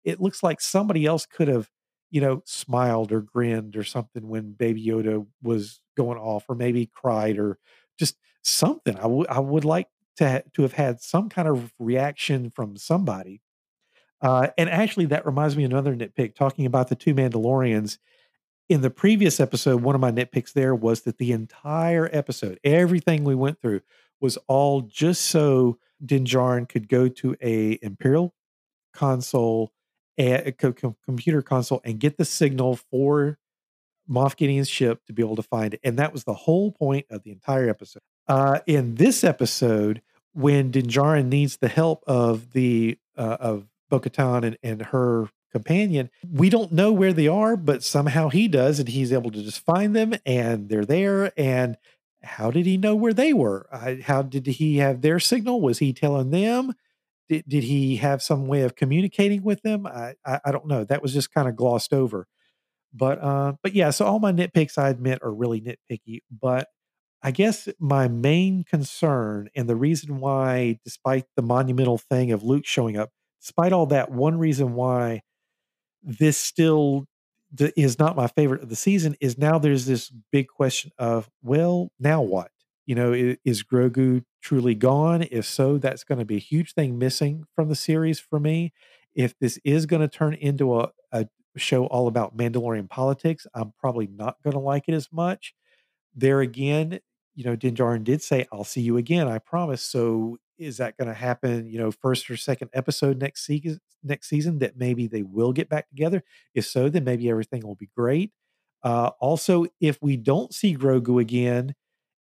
[0.04, 1.70] it looks like somebody else could have
[2.10, 6.90] you know, smiled or grinned or something when Baby Yoda was going off, or maybe
[6.94, 7.58] cried or
[8.00, 8.98] just something.
[8.98, 12.78] I would I would like to ha- to have had some kind of reaction from
[12.78, 13.42] somebody.
[14.22, 16.36] Uh, and actually, that reminds me of another nitpick.
[16.36, 17.98] Talking about the two Mandalorians
[18.70, 23.24] in the previous episode, one of my nitpicks there was that the entire episode, everything
[23.24, 23.82] we went through,
[24.20, 28.34] was all just so Din Djarin could go to a Imperial
[28.94, 29.72] console,
[30.18, 33.38] a, a co- computer console, and get the signal for
[34.10, 35.80] Moff Gideon's ship to be able to find it.
[35.84, 38.02] And that was the whole point of the entire episode.
[38.28, 40.02] Uh, in this episode,
[40.34, 46.10] when Din Djarin needs the help of the uh, of Bo-Katan and, and her companion,
[46.30, 49.64] we don't know where they are, but somehow he does, and he's able to just
[49.64, 51.32] find them, and they're there.
[51.38, 51.78] And
[52.22, 53.68] how did he know where they were?
[54.04, 55.62] How did he have their signal?
[55.62, 56.74] Was he telling them?
[57.30, 59.86] Did, did he have some way of communicating with them?
[59.86, 60.84] I, I, I don't know.
[60.84, 62.28] That was just kind of glossed over.
[62.94, 66.22] But uh, but yeah, so all my nitpicks I admit are really nitpicky.
[66.32, 66.68] But
[67.22, 72.66] I guess my main concern and the reason why, despite the monumental thing of Luke
[72.66, 73.10] showing up,
[73.42, 75.22] despite all that, one reason why
[76.04, 77.06] this still
[77.76, 81.92] is not my favorite of the season is now there's this big question of, well,
[82.00, 82.52] now what?
[82.86, 83.14] You know,
[83.44, 85.26] is Grogu truly gone?
[85.32, 88.74] If so, that's going to be a huge thing missing from the series for me.
[89.14, 91.28] If this is going to turn into a, a
[91.58, 95.54] show all about Mandalorian politics, I'm probably not going to like it as much.
[96.16, 97.00] There again,
[97.36, 100.98] you know, Din Djarin did say, "I'll see you again, I promise." So, is that
[100.98, 101.68] going to happen?
[101.68, 103.80] You know, first or second episode next season?
[104.04, 106.24] Next season, that maybe they will get back together.
[106.54, 108.32] If so, then maybe everything will be great.
[108.84, 111.74] Uh, also, if we don't see Grogu again,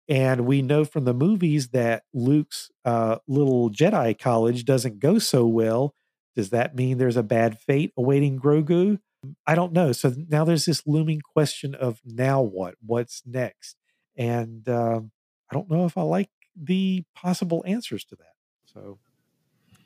[0.09, 5.47] and we know from the movies that Luke's uh, little Jedi college doesn't go so
[5.47, 5.95] well,
[6.35, 8.99] does that mean there's a bad fate awaiting Grogu?
[9.47, 9.93] I don't know.
[9.93, 12.75] So now there's this looming question of now what?
[12.85, 13.77] What's next?
[14.17, 15.13] And um,
[15.51, 18.35] I don't know if I like the possible answers to that.
[18.73, 18.99] So,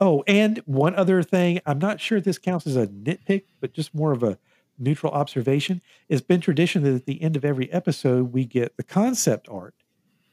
[0.00, 3.94] oh, and one other thing, I'm not sure this counts as a nitpick, but just
[3.94, 4.38] more of a
[4.78, 5.80] neutral observation.
[6.08, 9.74] It's been tradition that at the end of every episode, we get the concept art.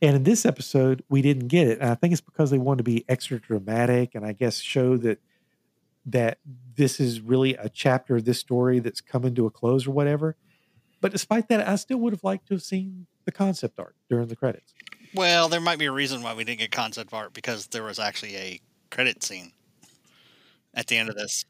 [0.02, 1.80] And in this episode, we didn't get it.
[1.80, 4.98] And I think it's because they wanted to be extra dramatic and I guess show
[4.98, 5.20] that
[6.06, 6.40] that
[6.76, 10.36] this is really a chapter of this story that's coming to a close or whatever.
[11.00, 14.28] But despite that, I still would have liked to have seen the concept art during
[14.28, 14.74] the credits.
[15.16, 18.00] Well, there might be a reason why we didn't get concept art because there was
[18.00, 19.52] actually a credit scene
[20.74, 21.46] at the end of this.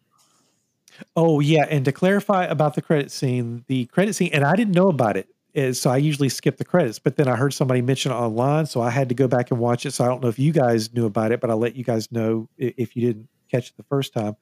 [1.15, 4.75] Oh yeah, and to clarify about the credit scene, the credit scene, and I didn't
[4.75, 7.81] know about it, is so I usually skip the credits, but then I heard somebody
[7.81, 9.91] mention it online, so I had to go back and watch it.
[9.91, 12.11] So I don't know if you guys knew about it, but I'll let you guys
[12.11, 14.35] know if you didn't catch it the first time.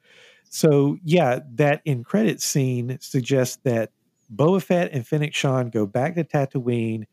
[0.50, 3.92] So yeah, that in credit scene suggests that
[4.34, 7.06] Boba Fett and Fennec Shand go back to Tatooine.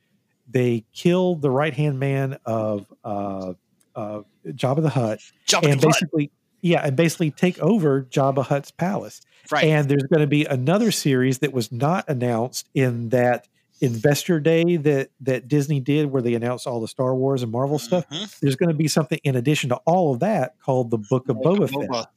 [0.50, 3.52] They kill the right hand man of uh,
[3.94, 5.94] uh, Jabba the Hutt, Jabba and the Hutt.
[5.94, 6.30] basically,
[6.62, 9.20] yeah, and basically take over Jabba Hutt's palace.
[9.50, 9.64] Right.
[9.64, 13.48] And there's going to be another series that was not announced in that
[13.80, 17.78] investor day that that Disney did, where they announced all the Star Wars and Marvel
[17.78, 18.08] stuff.
[18.10, 18.38] Mhm.
[18.40, 21.36] There's going to be something in addition to all of that called the Book of
[21.36, 22.08] Boba Fett.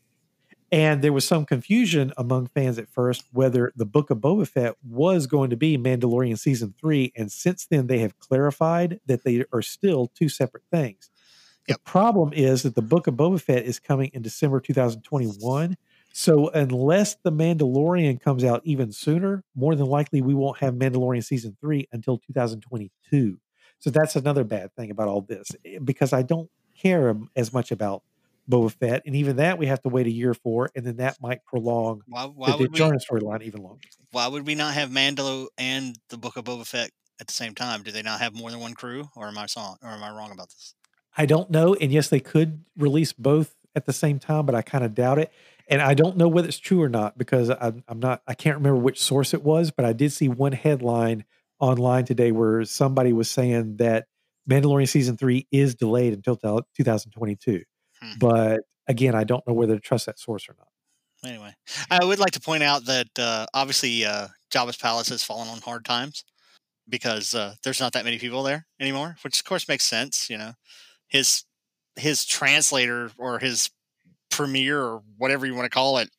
[0.72, 4.76] And there was some confusion among fans at first whether the Book of Boba Fett
[4.84, 7.12] was going to be Mandalorian season three.
[7.16, 11.10] And since then, they have clarified that they are still two separate things.
[11.68, 15.78] The problem is that the Book of Boba Fett is coming in December 2021.
[16.14, 21.24] So unless the Mandalorian comes out even sooner, more than likely we won't have Mandalorian
[21.24, 23.38] season three until 2022.
[23.80, 27.72] So that's another bad thing about all this eh, because I don't care as much
[27.72, 28.04] about
[28.52, 31.18] Boba Fett, and even that we have to wait a year for, and then that
[31.22, 32.68] might prolong Why, the why we?
[32.68, 33.80] Storyline even longer.
[34.12, 37.56] Why would we not have Mando and the Book of Boba Fett at the same
[37.56, 37.82] time?
[37.82, 40.12] Do they not have more than one crew, or am I song, or am I
[40.12, 40.76] wrong about this?
[41.18, 44.62] I don't know, and yes, they could release both at the same time, but I
[44.62, 45.32] kind of doubt it.
[45.68, 48.22] And I don't know whether it's true or not because I'm, I'm not.
[48.28, 51.24] I can't remember which source it was, but I did see one headline
[51.60, 54.08] online today where somebody was saying that
[54.50, 57.62] Mandalorian season three is delayed until 2022.
[58.02, 58.18] Hmm.
[58.20, 60.68] But again, I don't know whether to trust that source or not.
[61.24, 61.54] Anyway,
[61.92, 65.62] I would like to point out that uh, obviously uh, Jabba's palace has fallen on
[65.62, 66.24] hard times
[66.90, 70.30] because uh, there's not that many people there anymore, which of course makes sense.
[70.30, 70.54] You know,
[71.08, 71.44] his
[71.96, 73.70] his translator or his
[74.32, 76.10] premier or whatever you want to call it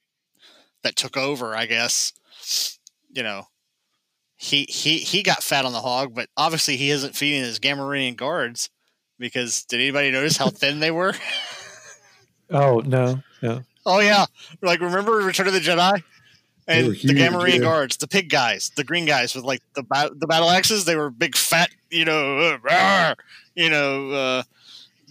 [0.85, 2.13] that took over, I guess.
[3.11, 3.47] You know,
[4.37, 8.17] he he he got fat on the hog, but obviously he isn't feeding his Gamorrean
[8.17, 8.71] guards
[9.19, 11.15] because did anybody notice how thin they were?
[12.51, 13.63] Oh no, no.
[13.85, 14.27] Oh yeah,
[14.63, 16.03] like remember Return of the Jedi
[16.67, 17.59] They were And the huge, Gamorrean yeah.
[17.59, 20.97] guards, the pig guys, the green guys with like the ba- the battle axes, they
[20.97, 23.17] were big fat, you know, uh, rawr,
[23.55, 24.43] you know, uh,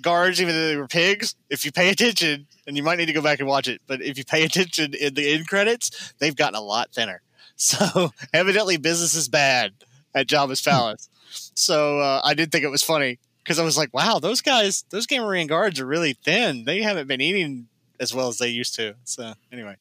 [0.01, 0.41] guards.
[0.41, 3.21] Even though they were pigs, if you pay attention, and you might need to go
[3.21, 6.55] back and watch it, but if you pay attention in the end credits, they've gotten
[6.55, 7.21] a lot thinner.
[7.61, 9.73] So evidently, business is bad
[10.15, 11.09] at Jabba's palace.
[11.53, 14.83] So uh, I did think it was funny because I was like, "Wow, those guys,
[14.89, 16.65] those Gamorrean guards are really thin.
[16.65, 17.67] They haven't been eating
[17.99, 19.75] as well as they used to." So anyway,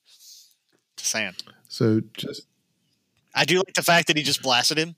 [0.96, 1.34] just saying.
[1.68, 2.42] So just
[3.34, 4.96] I do like the fact that he just blasted him.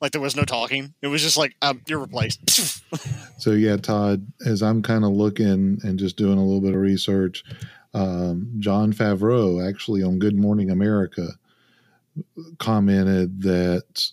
[0.00, 0.94] Like there was no talking.
[1.00, 2.82] It was just like, um, "You're replaced."
[3.38, 6.80] So yeah, Todd, as I'm kind of looking and just doing a little bit of
[6.80, 7.42] research,
[7.92, 11.26] um, Jon Favreau actually on Good Morning America
[12.58, 14.10] commented that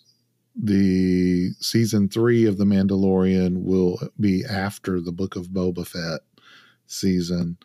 [0.62, 6.22] the season three of The Mandalorian will be after the Book of Boba Fett
[6.88, 7.58] season,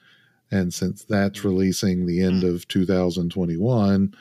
[0.50, 1.48] and since that's mm-hmm.
[1.48, 2.54] releasing the end mm.
[2.54, 4.14] of 2021,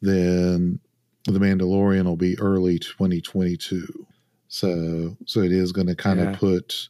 [0.00, 0.78] then
[1.26, 4.06] The Mandalorian will be early 2022.
[4.48, 6.30] So, so it is going to kind Yeah.
[6.30, 6.88] of put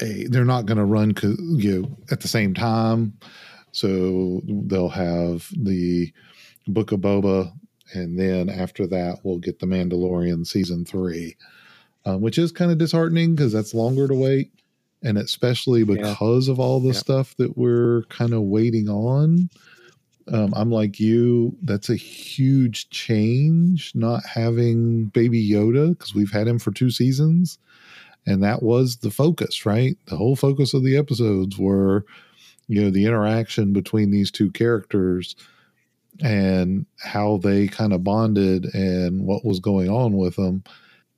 [0.00, 0.26] a.
[0.26, 3.16] They're not going to run you know, at the same time.
[3.72, 6.12] So they'll have the
[6.66, 7.52] Book of Boba,
[7.92, 11.36] and then after that, we'll get the Mandalorian season three,
[12.04, 14.52] um, which is kind of disheartening because that's longer to wait,
[15.02, 16.96] and especially because of all the Yep.
[16.96, 19.48] stuff that we're kind of waiting on.
[20.28, 21.56] Um, I'm like you.
[21.62, 27.58] That's a huge change not having Baby Yoda because we've had him for two seasons,
[28.26, 29.96] and that was the focus, right?
[30.06, 32.04] The whole focus of the episodes were,
[32.66, 35.36] you know, the interaction between these two characters
[36.22, 40.64] and how they kind of bonded and what was going on with them.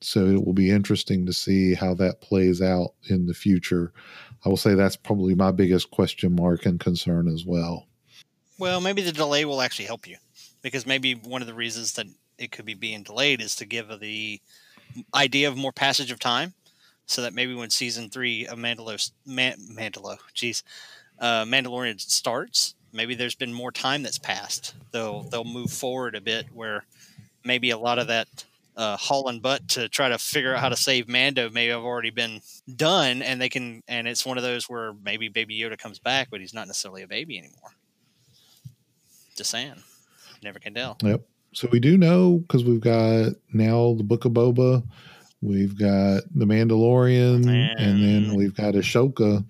[0.01, 3.93] So it will be interesting to see how that plays out in the future.
[4.45, 7.87] I will say that's probably my biggest question mark and concern as well.
[8.59, 10.17] well, maybe the delay will actually help you
[10.63, 12.07] because maybe one of the reasons that
[12.39, 14.41] it could be being delayed is to give the
[15.15, 16.55] idea of more passage of time,
[17.07, 20.63] so that maybe when season three of Mandalo, Man, Mandalo, geez,
[21.19, 24.75] uh, Mandalorian starts, maybe there's been more time that's passed.
[24.93, 26.85] They'll they'll move forward a bit where
[27.45, 28.29] maybe a lot of that
[28.77, 32.11] uh, hauling butt to try to figure out how to save Mando may have already
[32.11, 32.41] been
[32.77, 33.83] done, and they can.
[33.89, 37.03] And it's one of those where maybe Baby Yoda comes back, but he's not necessarily
[37.03, 37.71] a baby anymore.
[39.37, 39.83] Just saying,
[40.43, 40.97] never can tell.
[41.03, 41.23] Yep.
[41.55, 44.85] So we do know because we've got now the Book of Boba,
[45.41, 47.47] we've got the Mandalorian,
[47.79, 49.45] and then we've got Ashoka.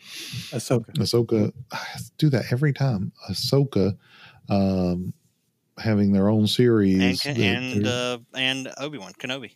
[0.53, 0.91] Ahsoka.
[0.99, 1.79] Ahsoka, I
[2.19, 3.13] do that every time.
[3.31, 3.97] Ahsoka,
[4.49, 5.13] um,
[5.79, 9.53] having their own series, And and uh, and Obi Wan Kenobi.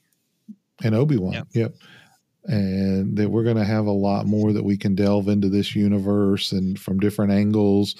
[0.83, 1.33] and Obi Wan.
[1.33, 1.47] Yep.
[1.53, 1.75] Yep.
[2.45, 5.77] And that we're going to have a lot more that we can delve into this
[5.77, 7.95] universe and from different angles.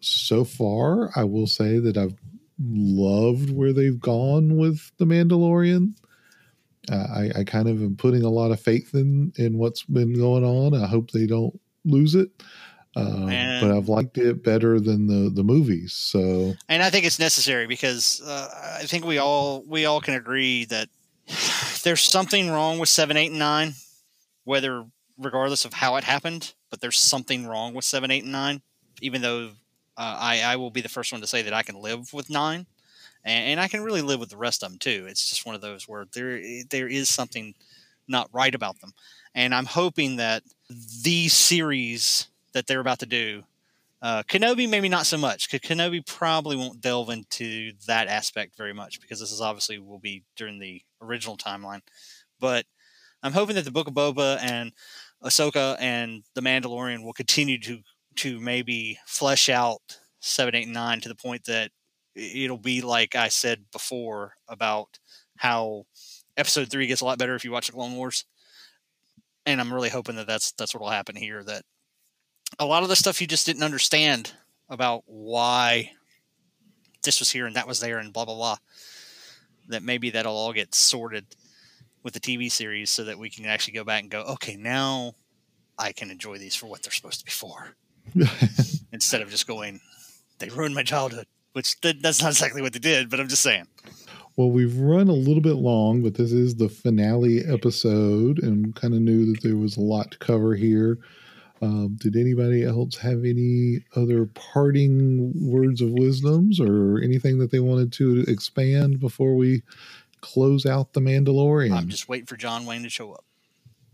[0.00, 2.14] So far, I will say that I've
[2.58, 5.94] loved where they've gone with the Mandalorian.
[6.90, 10.14] Uh, I, I kind of am putting a lot of faith in in what's been
[10.14, 10.74] going on.
[10.74, 12.30] I hope they don't lose it.
[12.96, 13.26] Um,
[13.60, 15.92] but I've liked it better than the the movies.
[15.92, 20.14] So and I think it's necessary because uh, I think we all we all can
[20.14, 20.88] agree that
[21.82, 23.74] there's something wrong with seven, eight, and nine,
[24.44, 24.86] whether
[25.18, 26.54] regardless of how it happened.
[26.70, 28.62] But there's something wrong with seven, eight, and nine.
[29.02, 29.50] Even though
[29.98, 32.30] uh, I I will be the first one to say that I can live with
[32.30, 32.66] nine,
[33.26, 35.06] and, and I can really live with the rest of them too.
[35.10, 37.54] It's just one of those where there there is something
[38.08, 38.92] not right about them,
[39.34, 40.44] and I'm hoping that
[41.04, 43.44] these series that they're about to do
[44.02, 45.48] uh, Kenobi, maybe not so much.
[45.50, 49.98] 'cause Kenobi probably won't delve into that aspect very much because this is obviously will
[49.98, 51.80] be during the original timeline.
[52.40, 52.66] But
[53.22, 54.72] I'm hoping that the Book of Boba and
[55.24, 57.82] Ahsoka and the Mandalorian will continue to
[58.16, 61.70] to maybe flesh out seven, eight, and nine to the point that
[62.16, 64.98] it'll be like I said before about
[65.36, 65.84] how
[66.38, 68.26] Episode three gets a lot better if you watch the Clone Wars.
[69.46, 71.42] And I'm really hoping that that's that's what will happen here.
[71.42, 71.62] That
[72.58, 74.34] a lot of the stuff you just didn't understand
[74.68, 75.92] about why
[77.04, 78.56] this was here and that was there and blah blah blah
[79.68, 81.24] that maybe that'll all get sorted
[82.02, 85.12] with the TV series so that we can actually go back and go okay now
[85.78, 87.76] I can enjoy these for what they're supposed to be for
[88.92, 89.80] instead of just going
[90.38, 91.26] they ruined my childhood
[91.56, 93.66] which th- that's not exactly what they did but I'm just saying
[94.36, 98.92] Well, we've run a little bit long, but this is the finale episode and kind
[98.94, 100.98] of knew that there was a lot to cover here.
[101.62, 107.60] Um, did anybody else have any other parting words of wisdoms or anything that they
[107.60, 109.62] wanted to expand before we
[110.20, 111.72] close out the Mandalorian?
[111.74, 113.24] I'm just waiting for John Wayne to show up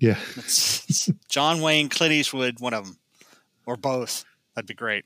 [0.01, 0.19] yeah.
[0.37, 2.97] It's- it's John Wayne Clint Eastwood one of them
[3.65, 4.25] or both
[4.57, 5.05] that'd be great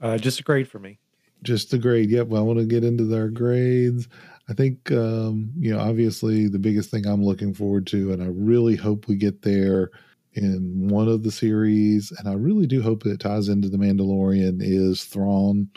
[0.00, 0.98] Uh, just a grade for me.
[1.42, 2.10] Just the grade.
[2.10, 4.08] Yep, I want to get into their grades.
[4.48, 8.26] I think um, you know, obviously the biggest thing I'm looking forward to, and I
[8.28, 9.90] really hope we get there
[10.34, 14.58] in one of the series, and I really do hope it ties into the Mandalorian
[14.60, 15.68] is Thrawn.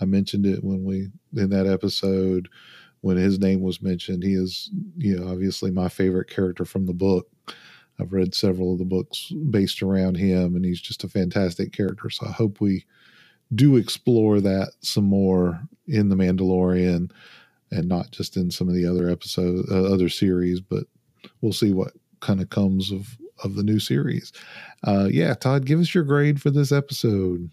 [0.00, 2.48] I mentioned it when we in that episode
[3.02, 4.22] when his name was mentioned.
[4.22, 7.28] He is, you know, obviously my favorite character from the book.
[8.00, 12.10] I've read several of the books based around him, and he's just a fantastic character.
[12.10, 12.84] So I hope we
[13.54, 17.10] do explore that some more in the Mandalorian,
[17.70, 20.60] and not just in some of the other episodes, uh, other series.
[20.60, 20.84] But
[21.40, 24.32] we'll see what kind of comes of of the new series.
[24.84, 27.50] Uh, yeah, Todd, give us your grade for this episode.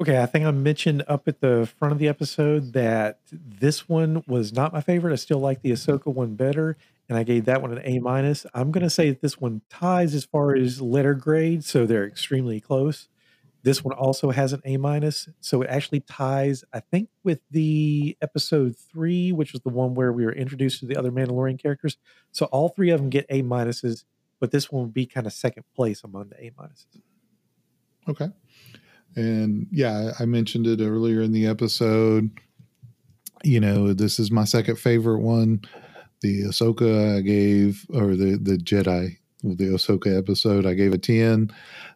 [0.00, 4.24] Okay, I think I mentioned up at the front of the episode that this one
[4.26, 5.12] was not my favorite.
[5.12, 6.76] I still like the Ahsoka one better,
[7.08, 8.44] and I gave that one an A minus.
[8.54, 12.06] I'm going to say that this one ties as far as letter grade, so they're
[12.06, 13.08] extremely close.
[13.64, 18.14] This one also has an A minus, so it actually ties, I think, with the
[18.20, 21.96] episode three, which was the one where we were introduced to the other Mandalorian characters.
[22.30, 24.04] So all three of them get A minuses,
[24.38, 27.00] but this one would be kind of second place among the A minuses.
[28.06, 28.28] Okay.
[29.16, 32.30] And yeah, I mentioned it earlier in the episode.
[33.44, 35.62] You know, this is my second favorite one.
[36.20, 41.50] The Ahsoka I gave, or the the Jedi, the Ahsoka episode, I gave a ten.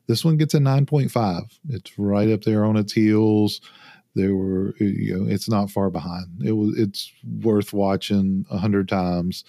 [0.09, 1.45] This one gets a nine point five.
[1.69, 3.61] It's right up there on its heels.
[4.15, 6.43] There were, you know, it's not far behind.
[6.45, 9.45] It was, it's worth watching a hundred times.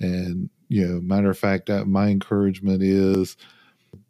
[0.00, 3.36] And you know, matter of fact, my encouragement is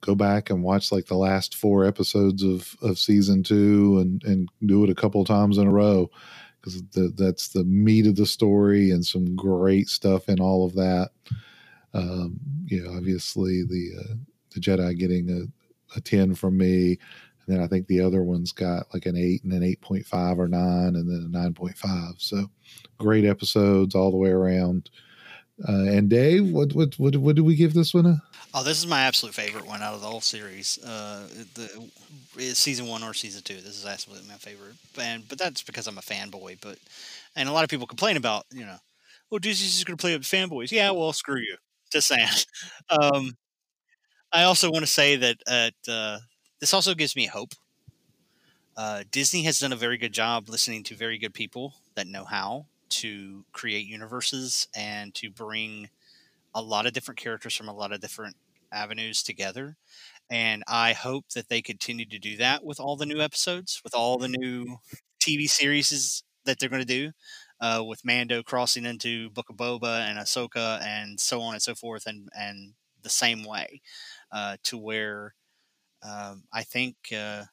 [0.01, 4.49] go back and watch like the last four episodes of of season two and and
[4.66, 6.11] do it a couple times in a row
[6.61, 6.82] because
[7.16, 11.11] that's the meat of the story and some great stuff in all of that.
[11.95, 14.14] Um, you know, obviously the uh,
[14.55, 15.28] the Jedi getting
[15.95, 16.99] a, a ten from me,
[17.47, 20.07] and then I think the other one's got like an eight and an eight point
[20.07, 22.14] five or nine, and then a nine point five.
[22.18, 22.51] So
[22.99, 24.90] great episodes all the way around.
[25.68, 28.07] Uh, and Dave, what what what what do we give this one?
[28.07, 28.22] A?
[28.55, 30.82] Oh, this is my absolute favorite one out of the whole series.
[30.82, 31.90] Uh, the
[32.55, 33.57] season one or season two.
[33.57, 36.59] This is absolutely my favorite, and but that's because I'm a fanboy.
[36.61, 36.78] But
[37.36, 38.76] and a lot of people complain about you know,
[39.30, 40.72] oh Disney's just going to play with fanboys.
[40.72, 41.57] Yeah, well, screw you.
[41.93, 42.28] Just saying.
[42.90, 43.36] um,
[44.33, 45.39] I also want to say that
[45.89, 46.18] uh,
[46.61, 47.55] this also gives me hope.
[48.76, 52.24] Uh, Disney has done a very good job listening to very good people that know
[52.24, 55.89] how to create universes and to bring
[56.55, 58.37] a lot of different characters from a lot of different
[58.72, 59.76] avenues together.
[60.30, 63.95] And I hope that they continue to do that with all the new episodes, with
[63.95, 64.78] all the new
[65.20, 67.12] TV series that they're going to do,
[67.61, 71.74] uh, with Mando crossing into Book of Boba and Ahsoka and so on and so
[71.74, 73.83] forth, and and the same way,
[74.33, 75.35] uh, to where
[76.03, 77.45] um, I think uh,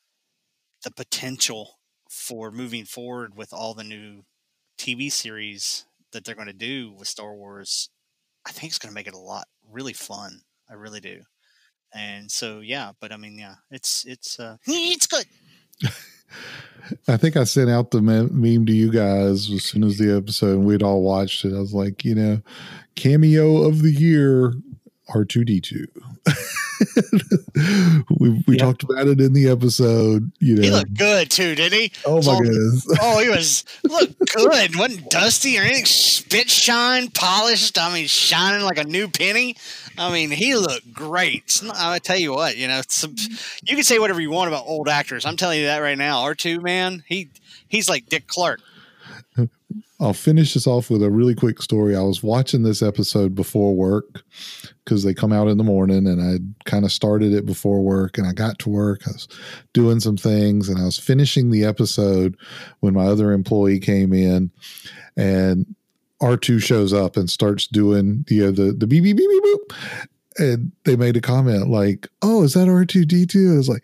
[0.84, 4.24] the potential for moving forward with all the new
[4.78, 7.90] TV series that they're going to do with Star Wars,
[8.48, 10.42] I think it's going to make it a lot really fun.
[10.70, 11.22] I really do.
[11.94, 15.26] And so yeah, but I mean yeah, it's it's uh it's good.
[17.08, 20.58] I think I sent out the meme to you guys as soon as the episode
[20.58, 21.54] and we'd all watched it.
[21.54, 22.42] I was like, you know,
[22.96, 24.54] cameo of the year
[25.10, 25.88] R2D2.
[28.20, 28.64] we we yeah.
[28.64, 30.32] talked about it in the episode.
[30.40, 31.92] You know, he looked good too, didn't he?
[32.06, 32.88] Oh my goodness!
[33.02, 34.76] Oh, he was look good.
[34.76, 35.86] wasn't dusty or anything.
[35.86, 37.78] Spit shine, polished.
[37.78, 39.56] I mean, shining like a new penny.
[39.98, 41.62] I mean, he looked great.
[41.74, 43.16] I tell you what, you know, some,
[43.64, 45.26] you can say whatever you want about old actors.
[45.26, 46.22] I'm telling you that right now.
[46.22, 47.30] R two man, he
[47.68, 48.62] he's like Dick Clark.
[50.00, 51.96] I'll finish this off with a really quick story.
[51.96, 54.24] I was watching this episode before work
[54.84, 58.18] because they come out in the morning, and I kind of started it before work.
[58.18, 59.28] And I got to work, I was
[59.74, 62.38] doing some things, and I was finishing the episode
[62.80, 64.52] when my other employee came in,
[65.18, 65.76] and
[66.22, 70.08] R2 shows up and starts doing you know, the the beep beep beep beep boop,
[70.38, 73.84] and they made a comment like, "Oh, is that R2D2?" I was like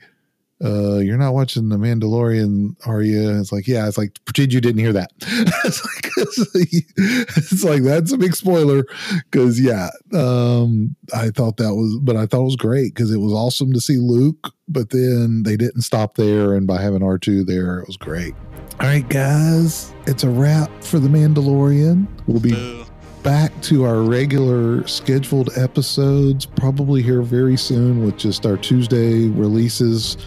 [0.64, 3.30] uh, you're not watching The Mandalorian, are you?
[3.30, 3.88] And it's like, yeah.
[3.88, 5.12] It's like, pretend you didn't hear that.
[5.66, 8.86] it's, like, it's like, that's a big spoiler.
[9.32, 13.18] Cause yeah, um, I thought that was, but I thought it was great because it
[13.18, 16.54] was awesome to see Luke, but then they didn't stop there.
[16.54, 18.34] And by having R2 there, it was great.
[18.80, 22.08] All right, guys, it's a wrap for The Mandalorian.
[22.28, 22.86] We'll be
[23.24, 30.18] back to our regular scheduled episodes, probably here very soon with just our Tuesday releases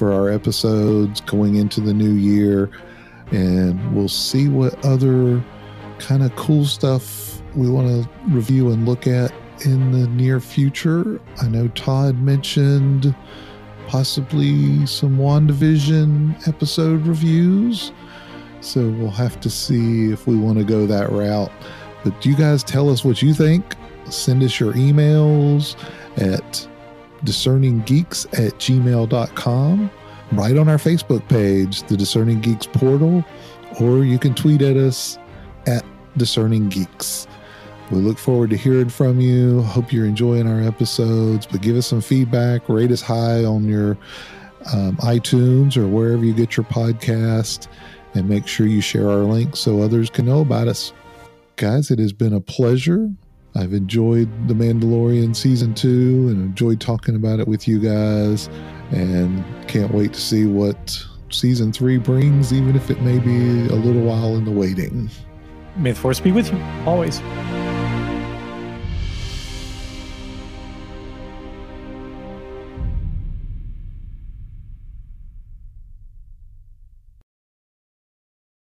[0.00, 2.70] for our episodes going into the new year.
[3.32, 5.44] And we'll see what other
[5.98, 9.30] kind of cool stuff we want to review and look at
[9.66, 11.20] in the near future.
[11.42, 13.14] I know Todd mentioned
[13.88, 17.92] possibly some WandaVision episode reviews.
[18.62, 21.52] So we'll have to see if we want to go that route.
[22.04, 23.74] But you guys tell us what you think.
[24.08, 25.76] Send us your emails
[26.16, 26.69] at
[27.24, 29.90] discerninggeeks at gmail.com.
[30.32, 33.24] Right on our Facebook page, the Discerning Geeks portal,
[33.80, 35.18] or you can tweet at us
[35.66, 35.84] at
[36.16, 37.26] Discerning Geeks.
[37.90, 39.62] We look forward to hearing from you.
[39.62, 42.68] Hope you're enjoying our episodes, but give us some feedback.
[42.68, 43.98] Rate us high on your
[44.72, 47.66] um, iTunes or wherever you get your podcast,
[48.14, 50.92] and make sure you share our link so others can know about us.
[51.56, 53.10] Guys, it has been a pleasure.
[53.54, 58.48] I've enjoyed The Mandalorian season two and enjoyed talking about it with you guys,
[58.90, 63.76] and can't wait to see what season three brings, even if it may be a
[63.76, 65.10] little while in the waiting.
[65.76, 67.20] May the force be with you always.